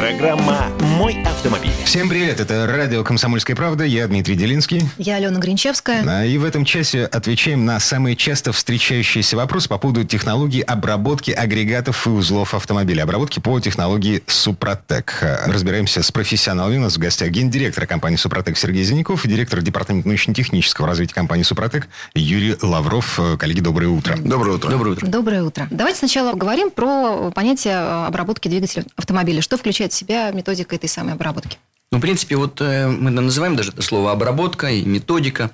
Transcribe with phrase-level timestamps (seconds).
[0.00, 1.70] Программа «Мой автомобиль».
[1.84, 4.88] Всем привет, это радио «Комсомольская правда», я Дмитрий Делинский.
[4.96, 6.02] Я Алена Гринчевская.
[6.08, 11.32] А, И в этом часе отвечаем на самые часто встречающиеся вопросы по поводу технологии обработки
[11.32, 13.02] агрегатов и узлов автомобиля.
[13.02, 15.22] Обработки по технологии «Супротек».
[15.46, 16.78] Разбираемся с профессионалами.
[16.78, 21.42] У нас в гостях гендиректор компании «Супротек» Сергей Зеленяков и директор департамента научно-технического развития компании
[21.42, 23.20] «Супротек» Юрий Лавров.
[23.38, 24.16] Коллеги, доброе утро.
[24.16, 24.70] Доброе утро.
[24.70, 25.06] Доброе утро.
[25.06, 25.68] Доброе утро.
[25.70, 29.42] Давайте сначала поговорим про понятие обработки двигателя автомобиля.
[29.42, 31.58] Что включает в себя методика этой самой обработки?
[31.92, 35.50] Ну, в принципе, вот э, мы называем даже это слово обработка и методика.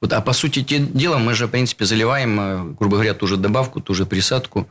[0.00, 3.36] Вот, а по сути дела мы же, в принципе, заливаем, э, грубо говоря, ту же
[3.36, 4.68] добавку, ту же присадку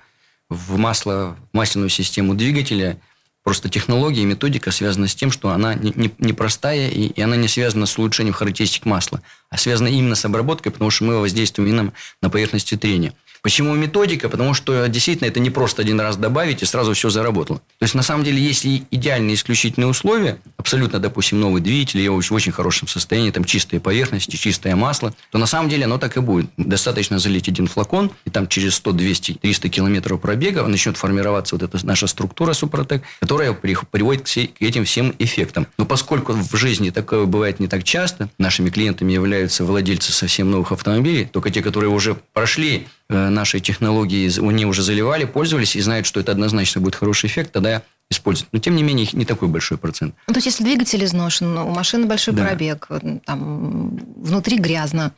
[0.49, 2.97] в масло, в масляную систему двигателя.
[3.43, 7.37] Просто технология и методика связана с тем, что она не- не- непростая, и, и она
[7.37, 11.69] не связана с улучшением характеристик масла, а связана именно с обработкой, потому что мы воздействуем
[11.69, 13.13] именно на поверхности трения.
[13.47, 14.27] Почему методика?
[14.27, 17.59] Потому что действительно это не просто один раз добавить и сразу все заработало.
[17.59, 22.17] То есть, на самом деле, если идеальные исключительные условия, абсолютно, допустим, новый двигатель, я в
[22.17, 26.19] очень хорошем состоянии, там чистые поверхности, чистое масло, то на самом деле оно так и
[26.19, 26.47] будет.
[26.57, 31.63] Достаточно залить один флакон, и там через 100, 200, 300 километров пробега начнет формироваться вот
[31.63, 35.67] эта наша структура Супротек, которая при- приводит к этим всем эффектам.
[35.77, 40.73] Но поскольку в жизни такое бывает не так часто, нашими клиентами являются владельцы совсем новых
[40.73, 46.05] автомобилей, только те, которые уже прошли э, нашей технологии, они уже заливали, пользовались и знают,
[46.05, 48.49] что это однозначно будет хороший эффект, тогда используют.
[48.53, 50.15] Но, тем не менее, их не такой большой процент.
[50.27, 52.45] Ну, то есть, если двигатель изношен, у машины большой Да.
[52.45, 52.87] пробег,
[53.25, 55.13] там внутри грязно.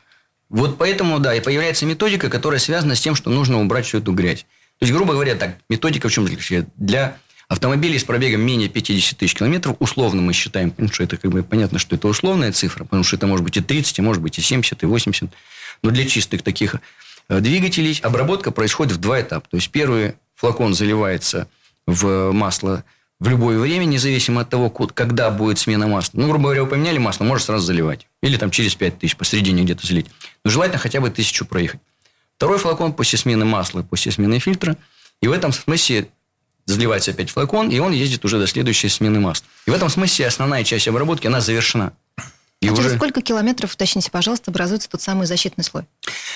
[0.50, 4.12] Вот поэтому, да, и появляется методика, которая связана с тем, что нужно убрать всю эту
[4.14, 4.46] грязь.
[4.80, 6.72] То есть, грубо говоря, так, методика в чем заключается?
[6.78, 7.18] Для
[7.50, 11.44] автомобилей с пробегом менее 50 тысяч километров, условно мы считаем, потому что это как бы
[11.44, 14.38] понятно, что это условная цифра, потому что это может быть и 30, а может быть
[14.40, 15.30] и 70, и 80.
[15.84, 16.76] Но для чистых таких
[17.30, 19.48] двигателей обработка происходит в два этапа.
[19.50, 21.48] То есть, первый флакон заливается
[21.86, 22.84] в масло
[23.20, 26.22] в любое время, независимо от того, когда будет смена масла.
[26.22, 28.08] Ну, грубо говоря, вы поменяли масло, можно сразу заливать.
[28.22, 30.08] Или там через 5 тысяч посередине где-то залить.
[30.46, 31.82] Но желательно хотя бы тысячу проехать.
[32.38, 34.78] Второй флакон после смены масла, после смены фильтра.
[35.22, 36.08] И в этом смысле
[36.66, 39.46] заливается опять флакон, и он ездит уже до следующей смены масла.
[39.66, 41.92] И в этом смысле основная часть обработки, она завершена.
[42.62, 45.84] И а через уже- сколько километров, уточните, пожалуйста, образуется тот самый защитный слой?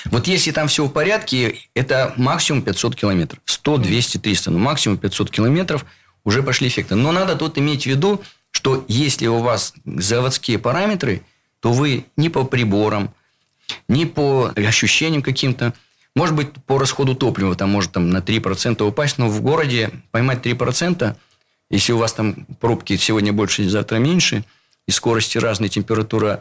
[0.06, 3.40] Вот если там все в порядке, это максимум 500 километров.
[3.44, 5.84] 100, 200, 300, но максимум 500 километров
[6.24, 6.94] уже пошли эффекты.
[6.94, 11.22] Но надо тут иметь в виду, что если у вас заводские параметры,
[11.60, 13.12] то вы ни по приборам,
[13.88, 15.74] ни по ощущениям каким-то,
[16.14, 20.40] может быть, по расходу топлива, там может там, на 3% упасть, но в городе поймать
[20.42, 21.16] 3%,
[21.70, 24.44] если у вас там пробки сегодня больше, завтра меньше,
[24.86, 26.40] и скорости разные, температура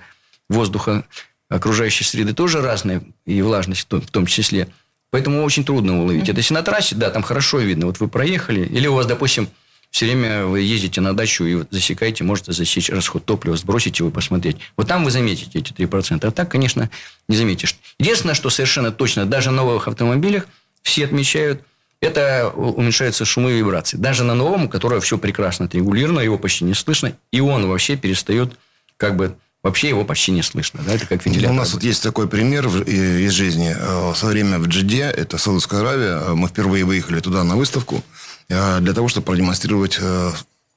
[0.50, 1.06] воздуха,
[1.50, 4.70] окружающей среды тоже разная, и влажность в том, в числе.
[5.12, 6.28] Поэтому очень трудно уловить.
[6.28, 7.86] Это если на трассе, да, там хорошо видно.
[7.86, 9.48] Вот вы проехали, или у вас, допустим,
[9.92, 14.12] все время вы ездите на дачу и засекаете, можете засечь расход топлива, сбросить его и
[14.12, 14.58] посмотреть.
[14.75, 16.25] Вот там вы заметите эти 3%.
[16.25, 16.90] А так, конечно,
[17.28, 17.78] не заметишь.
[18.00, 20.48] Единственное, что совершенно точно, даже на новых автомобилях
[20.81, 21.62] все отмечают,
[22.03, 23.97] это уменьшаются шумы и вибрации.
[23.97, 27.96] Даже на новом, у которого все прекрасно отрегулировано, его почти не слышно, и он вообще
[27.96, 28.53] перестает,
[28.97, 30.81] как бы, вообще его почти не слышно.
[30.86, 30.94] Да?
[30.94, 31.52] Это как вентилятор.
[31.52, 33.75] У нас вот есть такой пример из жизни.
[33.75, 38.03] Э, свое время в Джиде, это Саудовская Аравия, э, мы впервые выехали туда на выставку
[38.50, 40.00] э, для того, чтобы продемонстрировать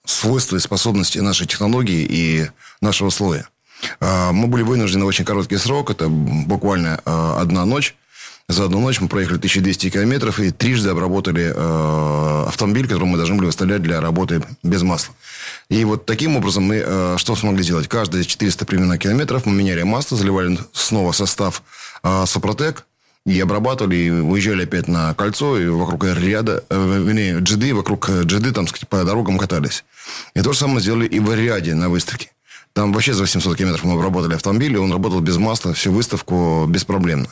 [0.05, 2.47] свойства и способности нашей технологии и
[2.81, 3.49] нашего слоя.
[4.01, 7.97] Мы были вынуждены в очень короткий срок, это буквально одна ночь.
[8.49, 13.35] За одну ночь мы проехали 1200 километров и трижды обработали э, автомобиль, который мы должны
[13.35, 15.17] были выставлять для работы без масла.
[15.69, 17.89] И вот таким образом мы э, что смогли сделать?
[17.89, 21.65] Каждые 400 примерно километров мы меняли масло, заливали снова состав
[22.05, 22.87] э, Сопротек
[23.25, 28.53] и обрабатывали, и уезжали опять на кольцо, и вокруг ряда, э, вернее, джиды, вокруг джиды,
[28.53, 29.85] там, сказать, по дорогам катались.
[30.35, 32.31] И то же самое сделали и в Риаде на выставке.
[32.75, 36.67] Там вообще за 800 километров мы обработали автомобиль, и он работал без масла всю выставку
[36.69, 37.29] беспроблемно.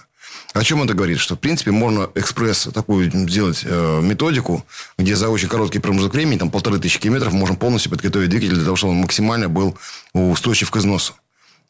[0.54, 1.18] О чем это говорит?
[1.18, 4.64] Что, в принципе, можно экспресс такую сделать э, методику,
[4.96, 8.64] где за очень короткий промежуток времени, там полторы тысячи километров, можем полностью подготовить двигатель для
[8.64, 9.76] того, чтобы он максимально был
[10.12, 11.14] устойчив к износу.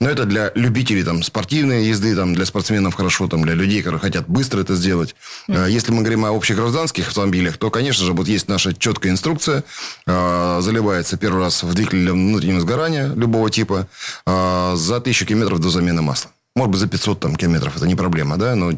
[0.00, 4.00] Но это для любителей там, спортивной езды, там, для спортсменов хорошо, там, для людей, которые
[4.00, 5.14] хотят быстро это сделать.
[5.48, 9.64] Э, Если мы говорим о общегражданских автомобилях, то, конечно же, вот есть наша четкая инструкция.
[10.06, 13.88] Э, Заливается первый раз в двигатель для внутреннего сгорания любого типа
[14.26, 16.30] э, за тысячу километров до замены масла.
[16.56, 18.72] Может быть, за 500 там, километров, это не проблема, да, но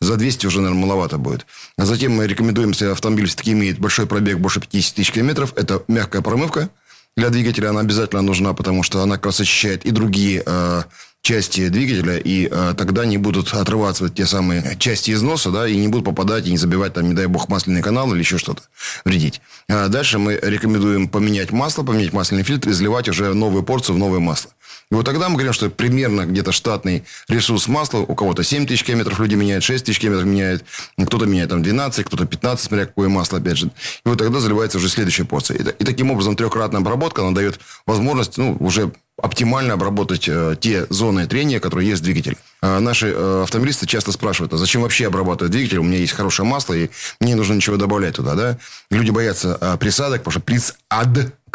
[0.00, 1.46] За 200 уже, наверное, маловато будет.
[1.76, 5.82] А затем мы рекомендуем, если автомобиль все-таки имеет большой пробег, больше 50 тысяч километров, это
[5.88, 6.70] мягкая промывка.
[7.16, 10.82] Для двигателя она обязательно нужна, потому что она как раз очищает и другие э,
[11.26, 15.88] части двигателя, и э, тогда не будут отрываться те самые части износа, да, и не
[15.88, 18.62] будут попадать и не забивать, там, не дай бог, масляный канал или еще что-то,
[19.04, 19.40] вредить.
[19.68, 23.98] А дальше мы рекомендуем поменять масло, поменять масляный фильтр и заливать уже новую порцию в
[23.98, 24.52] новое масло.
[24.90, 28.84] И вот тогда мы говорим, что примерно где-то штатный ресурс масла, у кого-то 7 тысяч
[28.84, 30.64] километров люди меняют, 6 тысяч километров меняют,
[31.04, 33.66] кто-то меняет там 12, кто-то 15, смотря какое масло, опять же.
[33.66, 35.56] И вот тогда заливается уже следующая порция.
[35.56, 40.86] И, и таким образом трехкратная обработка, она дает возможность, ну, уже оптимально обработать э, те
[40.90, 42.36] зоны трения, которые есть в двигателе.
[42.60, 45.78] А наши э, автомобилисты часто спрашивают, а зачем вообще обрабатывать двигатель?
[45.78, 46.90] У меня есть хорошее масло, и
[47.20, 48.34] мне не нужно ничего добавлять туда.
[48.34, 48.58] Да?
[48.90, 50.40] Люди боятся э, присадок, потому что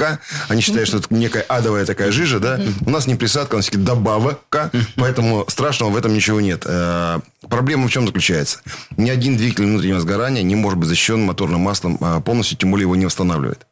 [0.02, 2.40] присадка, они считают, что это некая адовая такая жижа.
[2.40, 2.60] Да?
[2.86, 6.64] У нас не присадка, у нас добавка, поэтому страшного в этом ничего нет.
[6.66, 7.20] Э,
[7.50, 8.60] проблема в чем заключается?
[8.98, 12.84] Ни один двигатель внутреннего сгорания не может быть защищен моторным маслом э, полностью, тем более
[12.84, 13.68] его не восстанавливает.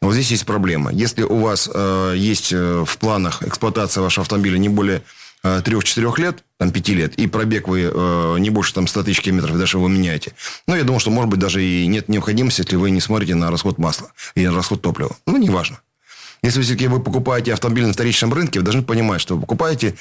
[0.00, 0.92] Вот здесь есть проблема.
[0.92, 5.02] Если у вас э, есть э, в планах эксплуатация вашего автомобиля не более
[5.64, 9.58] 3-4 лет, там 5 лет, и пробег вы э, не больше там 100 тысяч километров,
[9.58, 10.32] даже его меняете.
[10.66, 13.50] Ну, я думаю, что, может быть, даже и нет необходимости, если вы не смотрите на
[13.50, 15.16] расход масла и на расход топлива.
[15.26, 15.80] Ну, неважно.
[16.42, 19.94] Если все-таки вы покупаете автомобиль на вторичном рынке, вы должны понимать, что вы покупаете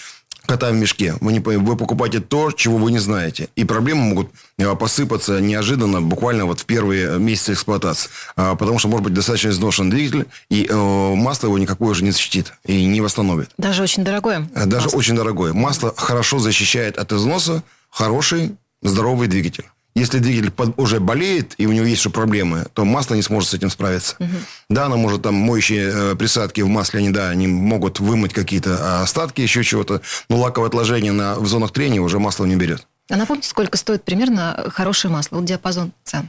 [0.46, 1.16] кота в мешке.
[1.22, 3.50] Вы, не, вы покупаете то, чего вы не знаете.
[3.56, 8.10] И проблемы могут э, посыпаться неожиданно, буквально вот в первые месяцы эксплуатации.
[8.36, 10.76] А, потому что, может быть, достаточно изношен двигатель, и э,
[11.16, 13.50] масло его никакое уже не защитит и не восстановит.
[13.58, 14.48] Даже очень дорогое.
[14.56, 14.98] Э, даже масло.
[14.98, 15.54] очень дорогое.
[15.54, 19.66] Масло хорошо защищает от износа хороший, здоровый двигатель.
[19.96, 23.54] Если двигатель уже болеет, и у него есть еще проблемы, то масло не сможет с
[23.54, 24.16] этим справиться.
[24.20, 24.30] Угу.
[24.70, 28.78] Да, оно может там моющие э, присадки в масле, они, да, они могут вымыть какие-то
[28.80, 32.86] а, остатки, еще чего-то, но лаковое отложение на, в зонах трения уже масло не берет.
[33.10, 35.38] А напомните, сколько стоит примерно хорошее масло?
[35.38, 36.28] Вот диапазон цен.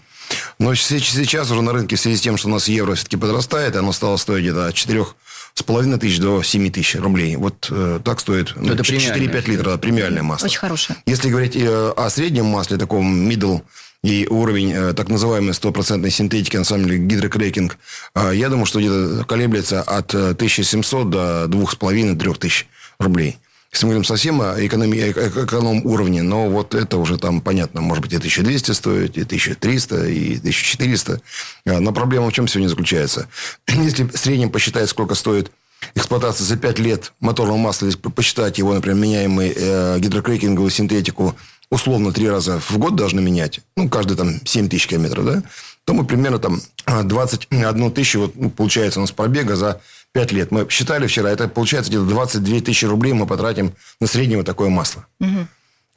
[0.59, 3.77] Но сейчас уже на рынке в связи с тем, что у нас евро все-таки подрастает,
[3.77, 5.07] оно стало стоить где-то от 4
[5.56, 7.37] с половиной тысяч до 7 тысяч рублей.
[7.37, 10.47] Вот э, так стоит ну, это 4-5 литров премиальное масло.
[10.47, 10.99] Очень хорошее.
[11.06, 13.62] Если говорить э, о среднем масле, таком middle
[14.03, 17.79] и уровень э, так называемой стопроцентной синтетики, на самом деле гидрокрекинг,
[18.14, 22.64] э, я думаю, что где-то колеблется от 1700 до 2500-3000
[22.99, 23.38] рублей
[23.76, 27.43] если мы говорим совсем о экономи- э, э, эконом уровне, но вот это уже там
[27.43, 31.20] понятно, может быть, и 1200 стоит, и 1300, и 1400.
[31.67, 33.28] А, но проблема в чем сегодня заключается?
[33.69, 35.52] Если в среднем посчитать, сколько стоит
[35.94, 41.37] эксплуатация за 5 лет моторного масла, если посчитать его, например, меняемый э, гидрокрекинговую синтетику,
[41.70, 45.43] условно три раза в год должны менять, ну, каждый там 7 тысяч километров, да,
[45.84, 49.82] то мы примерно там 21 тысячу, вот, ну, получается у нас пробега за
[50.17, 50.51] 5 лет.
[50.51, 55.05] Мы считали вчера, это получается где-то 22 тысячи рублей мы потратим на среднего такое масло.
[55.21, 55.47] Угу.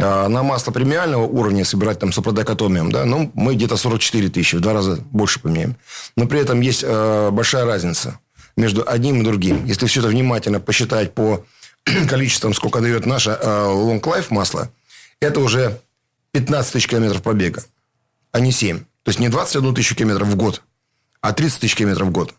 [0.01, 4.59] А на масло премиального уровня собирать там сопродекатомием, да, ну, мы где-то 44 тысячи, в
[4.59, 5.77] два раза больше поменяем.
[6.17, 8.19] Но при этом есть э, большая разница
[8.57, 9.63] между одним и другим.
[9.63, 11.45] Если все это внимательно посчитать по
[12.09, 14.69] количествам, сколько дает наше э, Long Life масло,
[15.21, 15.79] это уже
[16.33, 17.63] 15 тысяч километров пробега,
[18.33, 18.79] а не 7.
[18.79, 20.61] То есть не 21 тысячу километров в год,
[21.21, 22.33] а 30 тысяч километров в год.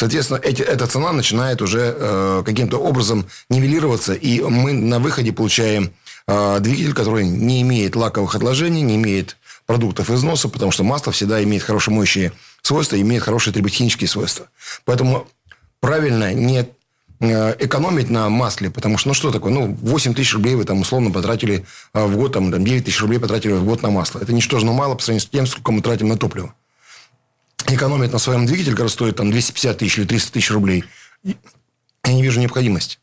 [0.00, 5.92] Соответственно, эти, эта цена начинает уже э, каким-то образом нивелироваться, и мы на выходе получаем
[6.26, 9.36] э, двигатель, который не имеет лаковых отложений, не имеет
[9.66, 14.48] продуктов износа, потому что масло всегда имеет хорошие моющие свойства, имеет хорошие триботехнические свойства.
[14.86, 15.28] Поэтому
[15.80, 16.66] правильно не
[17.20, 19.52] э, экономить на масле, потому что, ну, что такое?
[19.52, 23.18] Ну, 8 тысяч рублей вы там условно потратили э, в год, там, 9 тысяч рублей
[23.18, 24.18] потратили в год на масло.
[24.18, 26.54] Это ничтожно мало по сравнению с тем, сколько мы тратим на топливо
[27.74, 30.84] экономить на своем двигателе, который стоит там 250 тысяч или 300 тысяч рублей,
[31.24, 32.98] я не вижу необходимости.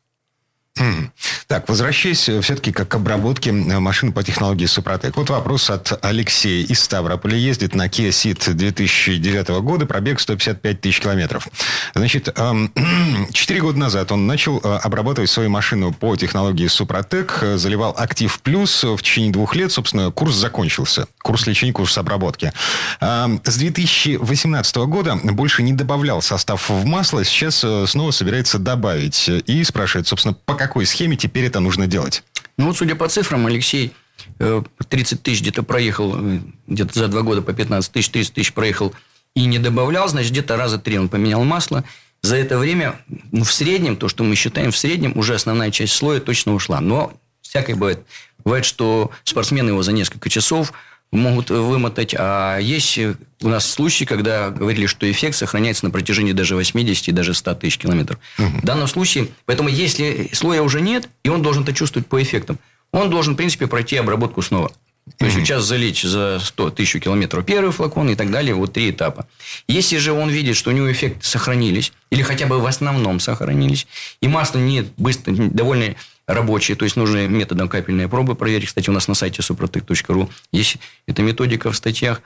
[1.47, 5.15] Так, возвращаясь э, все-таки к обработке э, машин по технологии Супротек.
[5.15, 7.37] Вот вопрос от Алексея из Ставрополя.
[7.37, 11.47] Ездит на Kia Ceed 2009 года, пробег 155 тысяч километров.
[11.95, 12.35] Значит,
[13.31, 18.83] 4 года назад он начал э, обрабатывать свою машину по технологии Супротек, заливал Актив Плюс.
[18.83, 21.07] В течение двух лет, собственно, курс закончился.
[21.21, 22.51] Курс лечения, курс обработки.
[22.99, 29.29] С 2018 года больше не добавлял состав в масло, сейчас снова собирается добавить.
[29.29, 32.23] И спрашивает, собственно, по какой какой схеме теперь это нужно делать?
[32.57, 33.93] Ну, вот судя по цифрам, Алексей
[34.37, 38.53] 30 э, тысяч где-то проехал, э, где-то за два года по 15 тысяч, 30 тысяч
[38.53, 38.93] проехал
[39.35, 41.83] и не добавлял, значит, где-то раза три он поменял масло.
[42.23, 42.99] За это время,
[43.31, 46.81] ну, в среднем, то, что мы считаем в среднем, уже основная часть слоя точно ушла.
[46.81, 48.05] Но всякое бывает.
[48.43, 50.73] Бывает, что спортсмены его за несколько часов
[51.11, 52.13] могут вымотать.
[52.17, 52.99] А есть
[53.41, 57.55] у нас случаи, когда говорили, что эффект сохраняется на протяжении даже 80 и даже 100
[57.55, 58.19] тысяч километров.
[58.37, 58.59] Угу.
[58.61, 62.59] В данном случае, поэтому если слоя уже нет, и он должен это чувствовать по эффектам,
[62.91, 64.71] он должен, в принципе, пройти обработку снова.
[65.17, 68.53] То есть, сейчас залить за 100 тысяч километров первый флакон и так далее.
[68.53, 69.25] Вот три этапа.
[69.67, 73.87] Если же он видит, что у него эффекты сохранились, или хотя бы в основном сохранились,
[74.21, 75.95] и масло не быстро, довольно
[76.27, 78.67] рабочие, то есть нужны методом капельной пробы проверить.
[78.67, 82.21] Кстати, у нас на сайте suprotec.ru есть эта методика в статьях.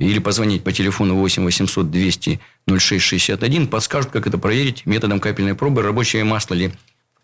[0.00, 5.82] Или позвонить по телефону 8 800 200 0661, подскажут, как это проверить методом капельной пробы,
[5.82, 6.72] рабочее масло ли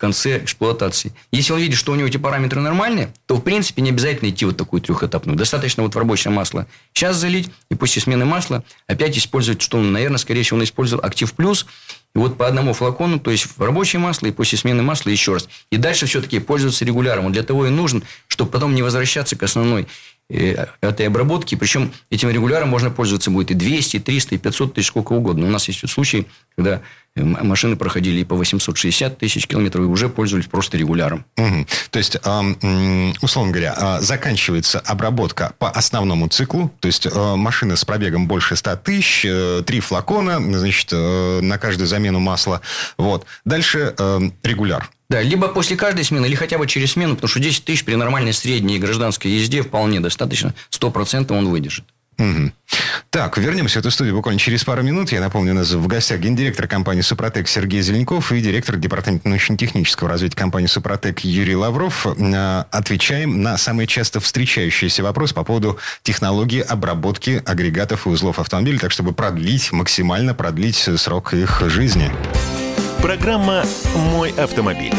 [0.01, 1.13] конце эксплуатации.
[1.31, 4.47] Если он видит, что у него эти параметры нормальные, то, в принципе, не обязательно идти
[4.47, 5.37] вот такую трехэтапную.
[5.37, 9.93] Достаточно вот в рабочее масло сейчас залить, и после смены масла опять использовать, что он,
[9.93, 11.67] наверное, скорее всего, он использовал Актив Плюс,
[12.15, 15.35] и вот по одному флакону, то есть в рабочее масло, и после смены масла еще
[15.35, 15.49] раз.
[15.71, 17.27] И дальше все-таки пользоваться регуляром.
[17.27, 19.87] Он для того и нужен, чтобы потом не возвращаться к основной
[20.31, 21.55] этой обработки.
[21.55, 25.47] Причем этим регуляром можно пользоваться будет и 200, и 300, и 500 тысяч, сколько угодно.
[25.47, 26.81] У нас есть вот случаи, когда
[27.17, 31.25] машины проходили и по 860 тысяч километров и уже пользовались просто регуляром.
[31.37, 31.67] Угу.
[31.91, 32.17] То есть,
[33.23, 38.57] условно говоря, а, заканчивается обработка по основному циклу, то есть а, машина с пробегом больше
[38.57, 42.61] 100 тысяч, э, три флакона, значит, э, на каждую замену масла.
[42.97, 43.27] Вот.
[43.45, 43.95] Дальше
[44.43, 44.89] регуляр.
[45.11, 47.97] Да, либо после каждой смены, или хотя бы через смену, потому что 10 тысяч при
[47.97, 51.85] нормальной средней гражданской езде вполне достаточно, 100% он выдержит.
[52.17, 52.53] Угу.
[53.09, 55.11] Так, вернемся в эту студию буквально через пару минут.
[55.11, 60.09] Я напомню, у нас в гостях гендиректор компании «Супротек» Сергей Зеленков и директор департамента научно-технического
[60.09, 62.07] развития компании «Супротек» Юрий Лавров.
[62.07, 68.79] Э, отвечаем на самые часто встречающиеся вопросы по поводу технологии обработки агрегатов и узлов автомобиля,
[68.79, 72.13] так чтобы продлить, максимально продлить срок их жизни.
[73.03, 73.65] Программа
[74.13, 74.93] «Мой автомобиль».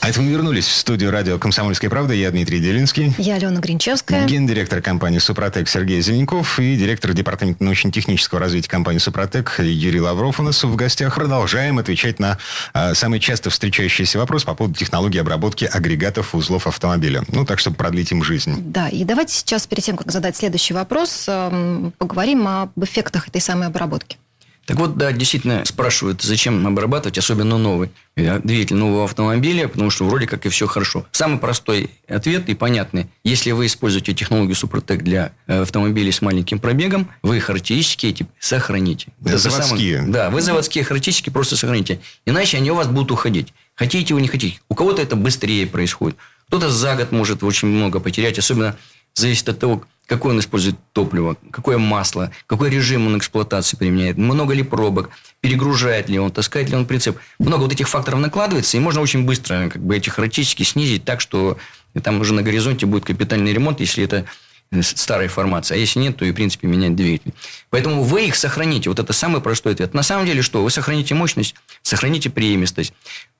[0.00, 2.12] А это мы вернулись в студию радио «Комсомольская правда».
[2.12, 3.14] Я Дмитрий Делинский.
[3.18, 4.26] Я Алена Гринчевская.
[4.26, 10.42] Гендиректор компании «Супротек» Сергей Зеленков и директор департамента научно-технического развития компании «Супротек» Юрий Лавров у
[10.42, 11.14] нас в гостях.
[11.14, 12.36] Продолжаем отвечать на
[12.74, 17.22] э, самый часто встречающийся вопрос по поводу технологии обработки агрегатов узлов автомобиля.
[17.28, 18.56] Ну, так, чтобы продлить им жизнь.
[18.72, 23.40] Да, и давайте сейчас, перед тем, как задать следующий вопрос, э, поговорим об эффектах этой
[23.40, 24.18] самой обработки.
[24.66, 30.04] Так вот, да, действительно спрашивают, зачем обрабатывать, особенно новый э, двигатель нового автомобиля, потому что
[30.06, 31.04] вроде как и все хорошо.
[31.12, 33.06] Самый простой ответ и понятный.
[33.24, 39.08] Если вы используете технологию Супротек для э, автомобилей с маленьким пробегом, вы характеристики эти сохраните.
[39.24, 39.98] Это заводские.
[39.98, 42.00] Самый, да, вы заводские характеристики просто сохраните.
[42.24, 43.52] Иначе они у вас будут уходить.
[43.74, 44.60] Хотите вы, не хотите.
[44.68, 46.16] У кого-то это быстрее происходит.
[46.48, 48.76] Кто-то за год может очень много потерять, особенно
[49.14, 54.52] зависит от того, какое он использует топливо, какое масло, какой режим он эксплуатации применяет, много
[54.54, 57.18] ли пробок, перегружает ли он, таскает ли он прицеп.
[57.38, 61.20] Много вот этих факторов накладывается, и можно очень быстро как бы, эти характеристики снизить так,
[61.20, 61.58] что
[62.02, 64.26] там уже на горизонте будет капитальный ремонт, если это
[64.72, 65.76] э, старая формация.
[65.76, 67.32] А если нет, то и, в принципе, менять двигатель.
[67.70, 68.90] Поэтому вы их сохраните.
[68.90, 69.94] Вот это самый простой ответ.
[69.94, 70.62] На самом деле что?
[70.62, 72.92] Вы сохраните мощность, сохраните преемистость.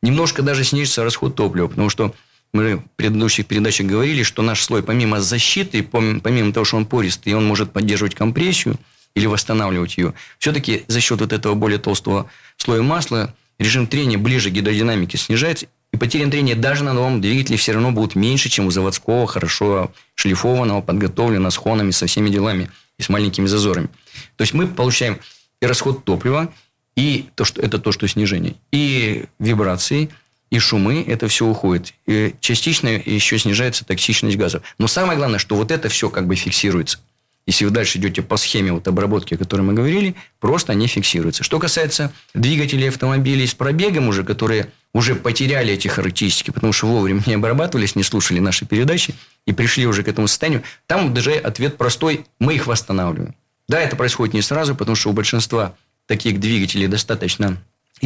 [0.03, 2.15] Немножко даже снизится расход топлива, потому что
[2.55, 7.35] мы в предыдущих передачах говорили, что наш слой, помимо защиты, помимо того, что он пористый,
[7.35, 8.77] он может поддерживать компрессию
[9.15, 14.51] или восстанавливать ее, все-таки за счет вот этого более толстого слоя масла режим трения ближе
[14.51, 18.67] к гидродинамике снижается, и потери трения даже на новом двигателе все равно будут меньше, чем
[18.67, 23.89] у заводского, хорошо шлифованного, подготовленного, с хонами, со всеми делами и с маленькими зазорами.
[24.37, 25.19] То есть мы получаем
[25.61, 26.53] и расход топлива,
[26.97, 30.11] и то, что, это то, что снижение, и вибрации–
[30.55, 31.95] и шумы, это все уходит.
[32.07, 34.63] И частично еще снижается токсичность газов.
[34.79, 36.99] Но самое главное, что вот это все как бы фиксируется.
[37.45, 41.43] Если вы дальше идете по схеме вот обработки, о которой мы говорили, просто они фиксируются.
[41.43, 47.21] Что касается двигателей автомобилей с пробегом уже, которые уже потеряли эти характеристики, потому что вовремя
[47.27, 51.77] не обрабатывались, не слушали наши передачи и пришли уже к этому состоянию, там даже ответ
[51.77, 53.35] простой– мы их восстанавливаем.
[53.67, 55.75] Да, это происходит не сразу, потому что у большинства
[56.07, 57.59] таких двигателей достаточно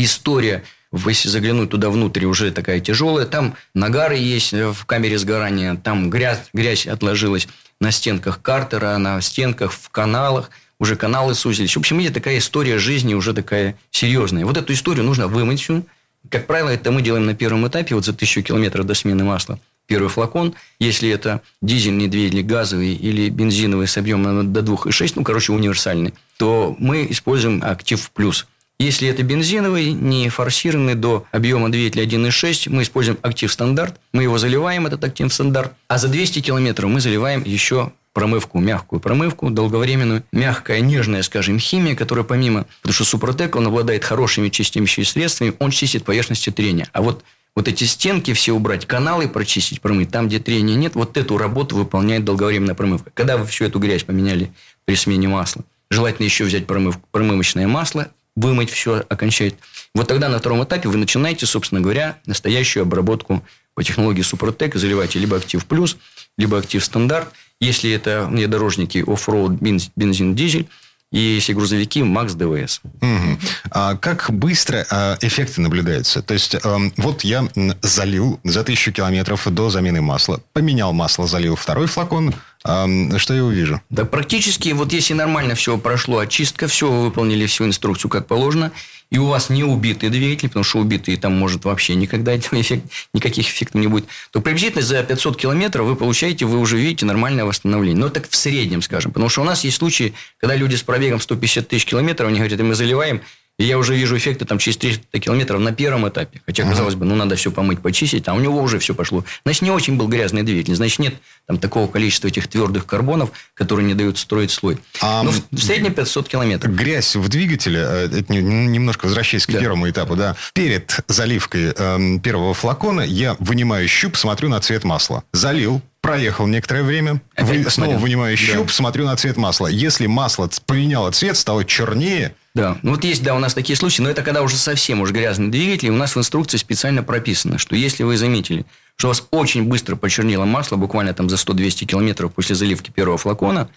[0.05, 0.63] история
[0.93, 3.27] если заглянуть туда внутрь, уже такая тяжелая.
[3.27, 7.49] Там нагары есть в камере сгорания, там грязь, грязь отложилась
[7.81, 10.51] на стенках картера, на стенках, в каналах.
[10.81, 11.75] Уже каналы сузились.
[11.75, 14.47] В общем, видите, такая история жизни уже такая серьезная.
[14.47, 15.85] Вот эту историю нужно вымыть всю.
[16.31, 19.59] Как правило, это мы делаем на первом этапе, вот за тысячу километров до смены масла.
[19.87, 25.53] Первый флакон, если это дизельный двигатель, газовый или бензиновый с объемом до 2,6, ну, короче,
[25.53, 28.47] универсальный, то мы используем Актив Плюс–
[28.79, 33.99] если это бензиновый, не форсированный до объема двигателя 1.6, мы используем актив стандарт.
[34.13, 35.73] Мы его заливаем, этот актив стандарт.
[35.89, 41.95] А за 200 километров мы заливаем еще промывку, мягкую промывку, долговременную, мягкая, нежная, скажем, химия,
[41.95, 46.89] которая помимо, потому что Супротек, он обладает хорошими чистящими средствами, он чистит поверхности трения.
[46.93, 47.23] А вот
[47.55, 51.77] вот эти стенки все убрать, каналы прочистить, промыть, там, где трения нет, вот эту работу
[51.77, 53.11] выполняет долговременная промывка.
[53.15, 54.53] Когда вы всю эту грязь поменяли
[54.85, 58.09] при смене масла, желательно еще взять промывку, промывочное масло,
[58.39, 59.61] вымыть все окончательно.
[59.95, 63.43] Вот тогда на втором этапе вы начинаете, собственно говоря, настоящую обработку
[63.75, 65.97] по технологии Супротек, заливаете либо Актив Плюс,
[66.37, 67.29] либо актив стандарт.
[67.61, 70.69] Если это внедорожники оффроуд, бензин, дизель,
[71.11, 72.81] и если грузовики МАКС ДВС.
[73.01, 73.39] Угу.
[73.71, 76.23] А как быстро а, эффекты наблюдаются?
[76.23, 77.49] То есть, а, вот я
[77.81, 83.81] залил за тысячу километров до замены масла, поменял масло, залил второй флакон, что я увижу?
[83.91, 88.73] Да практически, вот если нормально все прошло, очистка, все, вы выполнили всю инструкцию как положено,
[89.11, 92.85] и у вас не убитый двигатель, потому что убитый там может вообще никогда эффект,
[93.15, 97.45] никаких эффектов не будет, то приблизительно за 500 километров вы получаете, вы уже видите нормальное
[97.45, 97.99] восстановление.
[97.99, 99.13] Но так в среднем, скажем.
[99.13, 102.61] Потому что у нас есть случаи, когда люди с пробегом 150 тысяч километров, они говорят,
[102.61, 103.23] мы заливаем,
[103.59, 106.41] и я уже вижу эффекты там через 300 километров на первом этапе.
[106.47, 109.25] Хотя, казалось бы, ну, надо все помыть, почистить, а у него уже все пошло.
[109.45, 110.77] Значит, не очень был грязный двигатель.
[110.77, 111.15] Значит, нет
[111.47, 114.79] там такого количества этих твердых карбонов, которые не дают строить слой.
[115.01, 116.73] А Но в среднем 500 километров.
[116.73, 119.59] Грязь в двигателе, э, это немножко возвращаясь к да.
[119.59, 120.37] первому этапу, да.
[120.53, 125.25] Перед заливкой э, первого флакона я вынимаю щуп, смотрю на цвет масла.
[125.33, 128.73] Залил, проехал некоторое время, вы, снова вынимаю щуп, да.
[128.73, 129.67] смотрю на цвет масла.
[129.67, 134.03] Если масло поменяло цвет, стало чернее, да, ну вот есть, да, у нас такие случаи,
[134.03, 137.77] но это когда уже совсем уж грязный двигатель, у нас в инструкции специально прописано, что
[137.77, 142.35] если вы заметили, что у вас очень быстро почернело масло, буквально там за 100-200 километров
[142.35, 143.71] после заливки первого флакона,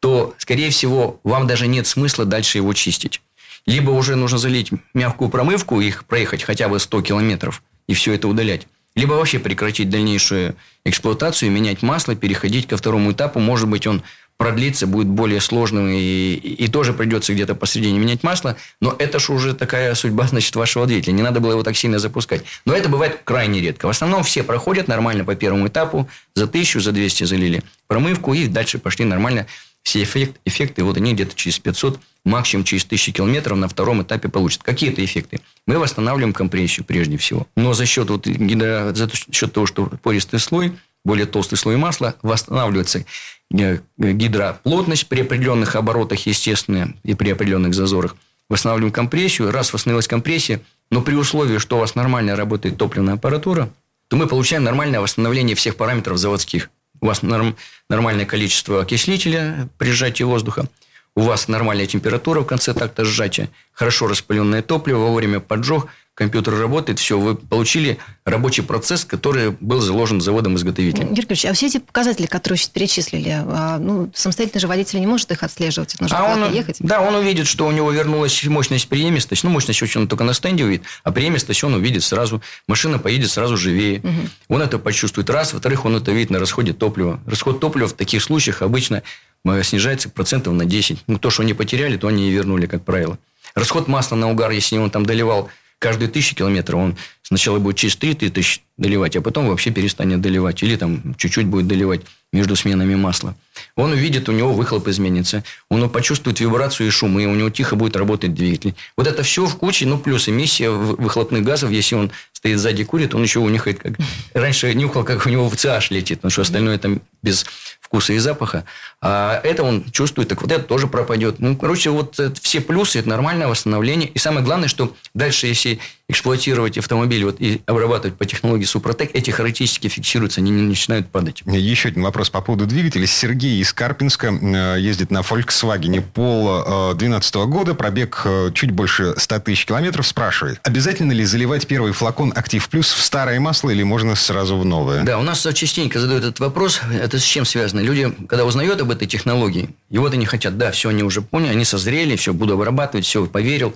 [0.00, 3.20] то, скорее всего, вам даже нет смысла дальше его чистить.
[3.66, 8.28] Либо уже нужно залить мягкую промывку, их проехать хотя бы 100 километров, и все это
[8.28, 8.66] удалять.
[8.94, 13.40] Либо вообще прекратить дальнейшую эксплуатацию, менять масло, переходить ко второму этапу.
[13.40, 14.02] Может быть, он
[14.42, 19.32] продлится, будет более сложным, и, и тоже придется где-то посредине менять масло, но это же
[19.32, 21.12] уже такая судьба, значит, вашего двигателя.
[21.12, 22.42] Не надо было его так сильно запускать.
[22.64, 23.86] Но это бывает крайне редко.
[23.86, 28.48] В основном все проходят нормально по первому этапу, за тысячу, за 200 залили промывку, и
[28.48, 29.46] дальше пошли нормально
[29.84, 34.28] все эффект, эффекты, вот они где-то через 500, максимум через 1000 километров на втором этапе
[34.28, 34.64] получат.
[34.64, 35.40] Какие это эффекты?
[35.68, 37.46] Мы восстанавливаем компрессию прежде всего.
[37.56, 40.72] Но за счет, вот, гидро, за счет того, что пористый слой,
[41.04, 43.04] более толстый слой масла, восстанавливается
[43.52, 48.16] Э, гидроплотность при определенных оборотах, естественно, и при определенных зазорах.
[48.48, 49.50] Восстанавливаем компрессию.
[49.50, 50.60] Раз восстановилась компрессия,
[50.90, 53.70] но при условии, что у вас нормально работает топливная аппаратура,
[54.08, 56.70] то мы получаем нормальное восстановление всех параметров заводских.
[57.00, 57.56] У вас норм,
[57.90, 60.68] нормальное количество окислителя при сжатии воздуха,
[61.14, 65.88] у вас нормальная температура в конце такта сжатия, хорошо распыленное топливо, во время поджог–
[66.22, 71.12] компьютер работает, все, вы получили рабочий процесс, который был заложен заводом-изготовителем.
[71.12, 75.30] Юрий а все эти показатели, которые сейчас перечислили, а, ну, самостоятельно же водитель не может
[75.32, 76.76] их отслеживать, нужно а он, ехать?
[76.80, 80.34] Да, он увидит, что у него вернулась мощность преемистость, ну, мощность очень он только на
[80.34, 84.00] стенде увидит, а преемистость он увидит сразу, машина поедет сразу живее.
[84.00, 84.28] Угу.
[84.48, 87.20] Он это почувствует раз, во-вторых, он это видит на расходе топлива.
[87.26, 89.02] Расход топлива в таких случаях обычно
[89.44, 91.04] э, снижается процентов на 10.
[91.06, 93.18] Ну, то, что они потеряли, то они и вернули, как правило.
[93.54, 95.50] Расход масла на угар, если он там доливал
[95.82, 100.62] каждые тысячи километров он сначала будет через 3 тысячи доливать, а потом вообще перестанет доливать.
[100.62, 103.34] Или там чуть-чуть будет доливать между сменами масла.
[103.76, 105.42] Он увидит, у него выхлоп изменится.
[105.68, 108.74] Он почувствует вибрацию и шумы, у него тихо будет работать двигатель.
[108.96, 113.14] Вот это все в куче, ну, плюс эмиссия выхлопных газов, если он стоит сзади курит,
[113.14, 113.94] он еще унюхает, как...
[114.34, 117.44] Раньше нюхал, как у него в CH летит, потому что остальное там без
[117.92, 118.64] вкуса и запаха.
[119.02, 121.40] А это он чувствует, так вот это тоже пропадет.
[121.40, 124.08] Ну, короче, вот все плюсы, это нормальное восстановление.
[124.08, 125.78] И самое главное, что дальше, если
[126.12, 131.42] эксплуатировать автомобиль вот, и обрабатывать по технологии Супротек, эти характеристики фиксируются, они не начинают падать.
[131.46, 133.06] Еще один вопрос по поводу двигателя.
[133.06, 139.40] Сергей из Карпинска э, ездит на Volkswagen Polo 2012 года, пробег э, чуть больше 100
[139.40, 144.14] тысяч километров, спрашивает, обязательно ли заливать первый флакон Актив Плюс в старое масло или можно
[144.14, 145.02] сразу в новое?
[145.02, 146.80] Да, у нас частенько задают этот вопрос.
[146.92, 147.80] Это с чем связано?
[147.80, 151.50] Люди, когда узнают об этой технологии, и вот они хотят, да, все, они уже поняли,
[151.50, 153.74] они созрели, все, буду обрабатывать, все, поверил.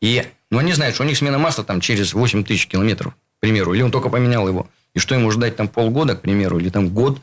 [0.00, 3.40] И ну, они знают, что у них смена масла там через 8 тысяч километров, к
[3.40, 4.68] примеру, или он только поменял его.
[4.94, 7.20] И что ему ждать там полгода, к примеру, или там год.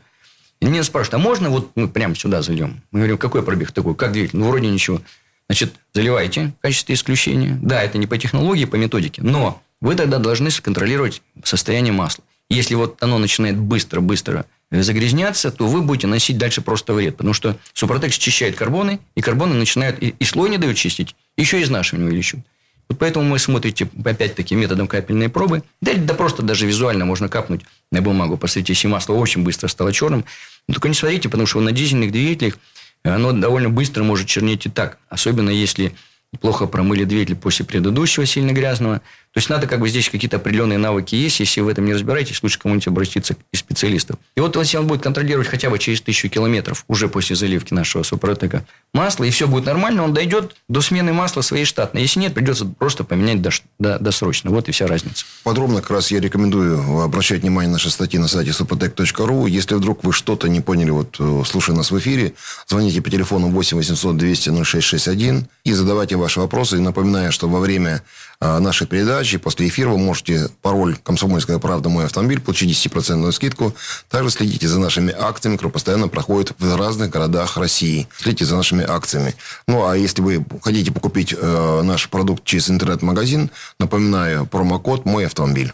[0.60, 2.82] И меня спрашивают, а можно вот мы прямо сюда зальем?
[2.90, 3.94] Мы говорим, какой пробег такой?
[3.94, 4.38] Как двигатель?
[4.38, 5.00] Ну, вроде ничего.
[5.48, 7.58] Значит, заливайте в качестве исключения.
[7.60, 9.22] Да, это не по технологии, по методике.
[9.22, 12.24] Но вы тогда должны сконтролировать состояние масла.
[12.48, 17.16] Если вот оно начинает быстро-быстро загрязняться, то вы будете носить дальше просто вред.
[17.16, 21.60] Потому что Супротек счищает карбоны, и карбоны начинают и, и слой не дают чистить, еще
[21.60, 22.46] и изнашивание увеличивают.
[22.88, 25.62] Вот поэтому мы смотрите, опять-таки, методом капельной пробы.
[25.80, 28.36] Да, да просто даже визуально можно капнуть на бумагу.
[28.36, 30.24] Посмотрите, масло очень быстро стало черным.
[30.68, 32.58] Но только не смотрите, потому что на дизельных двигателях
[33.02, 34.98] оно довольно быстро может чернеть и так.
[35.08, 35.94] Особенно если
[36.40, 39.00] плохо промыли двигатель после предыдущего сильно грязного,
[39.34, 41.40] То есть надо как бы здесь какие-то определенные навыки есть.
[41.40, 44.16] Если вы в этом не разбираетесь, лучше кому-нибудь обратиться к специалистам.
[44.36, 48.04] И вот если он будет контролировать хотя бы через тысячу километров уже после заливки нашего
[48.04, 52.02] супротека масла, и все будет нормально, он дойдет до смены масла своей штатной.
[52.02, 53.42] Если нет, придется просто поменять
[53.80, 54.50] досрочно.
[54.50, 55.26] Вот и вся разница.
[55.42, 59.50] Подробно как раз я рекомендую обращать внимание на наши статьи на сайте suprotec.ru.
[59.50, 62.34] Если вдруг вы что-то не поняли, вот э, слушая нас в эфире,
[62.68, 66.76] звоните по телефону 8 800 200 0661 и задавайте ваши вопросы.
[66.76, 68.02] И напоминаю, что во время
[68.40, 69.38] нашей передачи.
[69.38, 71.88] После эфира вы можете пароль «Комсомольская правда.
[71.88, 73.74] Мой автомобиль» получить 10% скидку.
[74.08, 78.08] Также следите за нашими акциями, которые постоянно проходят в разных городах России.
[78.16, 79.34] Следите за нашими акциями.
[79.66, 85.72] Ну, а если вы хотите покупить э, наш продукт через интернет-магазин, напоминаю, промокод «Мой автомобиль».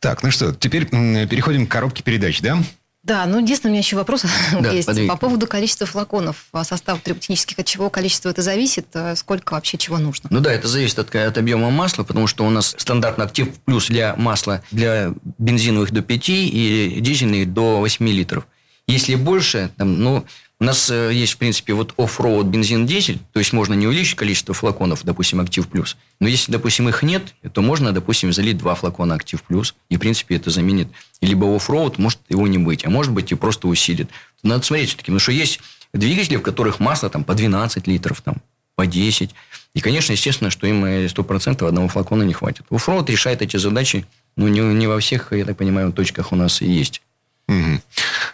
[0.00, 2.58] Так, ну что, теперь переходим к коробке передач, да?
[3.02, 4.24] Да, ну единственное, у меня еще вопрос
[4.60, 5.10] да, есть подвиг.
[5.10, 9.76] по поводу количества флаконов а состав триботехнических, от чего количество это зависит, э, сколько вообще
[9.76, 10.28] чего нужно?
[10.30, 13.88] Ну да, это зависит от, от объема масла, потому что у нас стандартный актив плюс
[13.88, 18.46] для масла для бензиновых до 5 и дизельных до 8 литров.
[18.86, 20.24] Если больше, там, ну,
[20.62, 24.54] у нас э, есть, в принципе, вот Off-Road бензин-дизель, то есть можно не увеличить количество
[24.54, 25.96] флаконов, допустим, Active Plus.
[26.20, 29.98] Но если, допустим, их нет, то можно, допустим, залить два флакона Active Plus, и, в
[29.98, 30.86] принципе, это заменит.
[31.20, 34.08] Либо Off-Road, может его не быть, а может быть и просто усилит.
[34.44, 35.58] Надо смотреть все-таки, потому что есть
[35.92, 38.36] двигатели, в которых масло там по 12 литров, там,
[38.76, 39.34] по 10.
[39.74, 42.66] И, конечно, естественно, что им 100% одного флакона не хватит.
[42.70, 46.62] Off-Road решает эти задачи, ну, не, не во всех, я так понимаю, точках у нас
[46.62, 47.02] и есть.
[47.48, 47.80] Угу.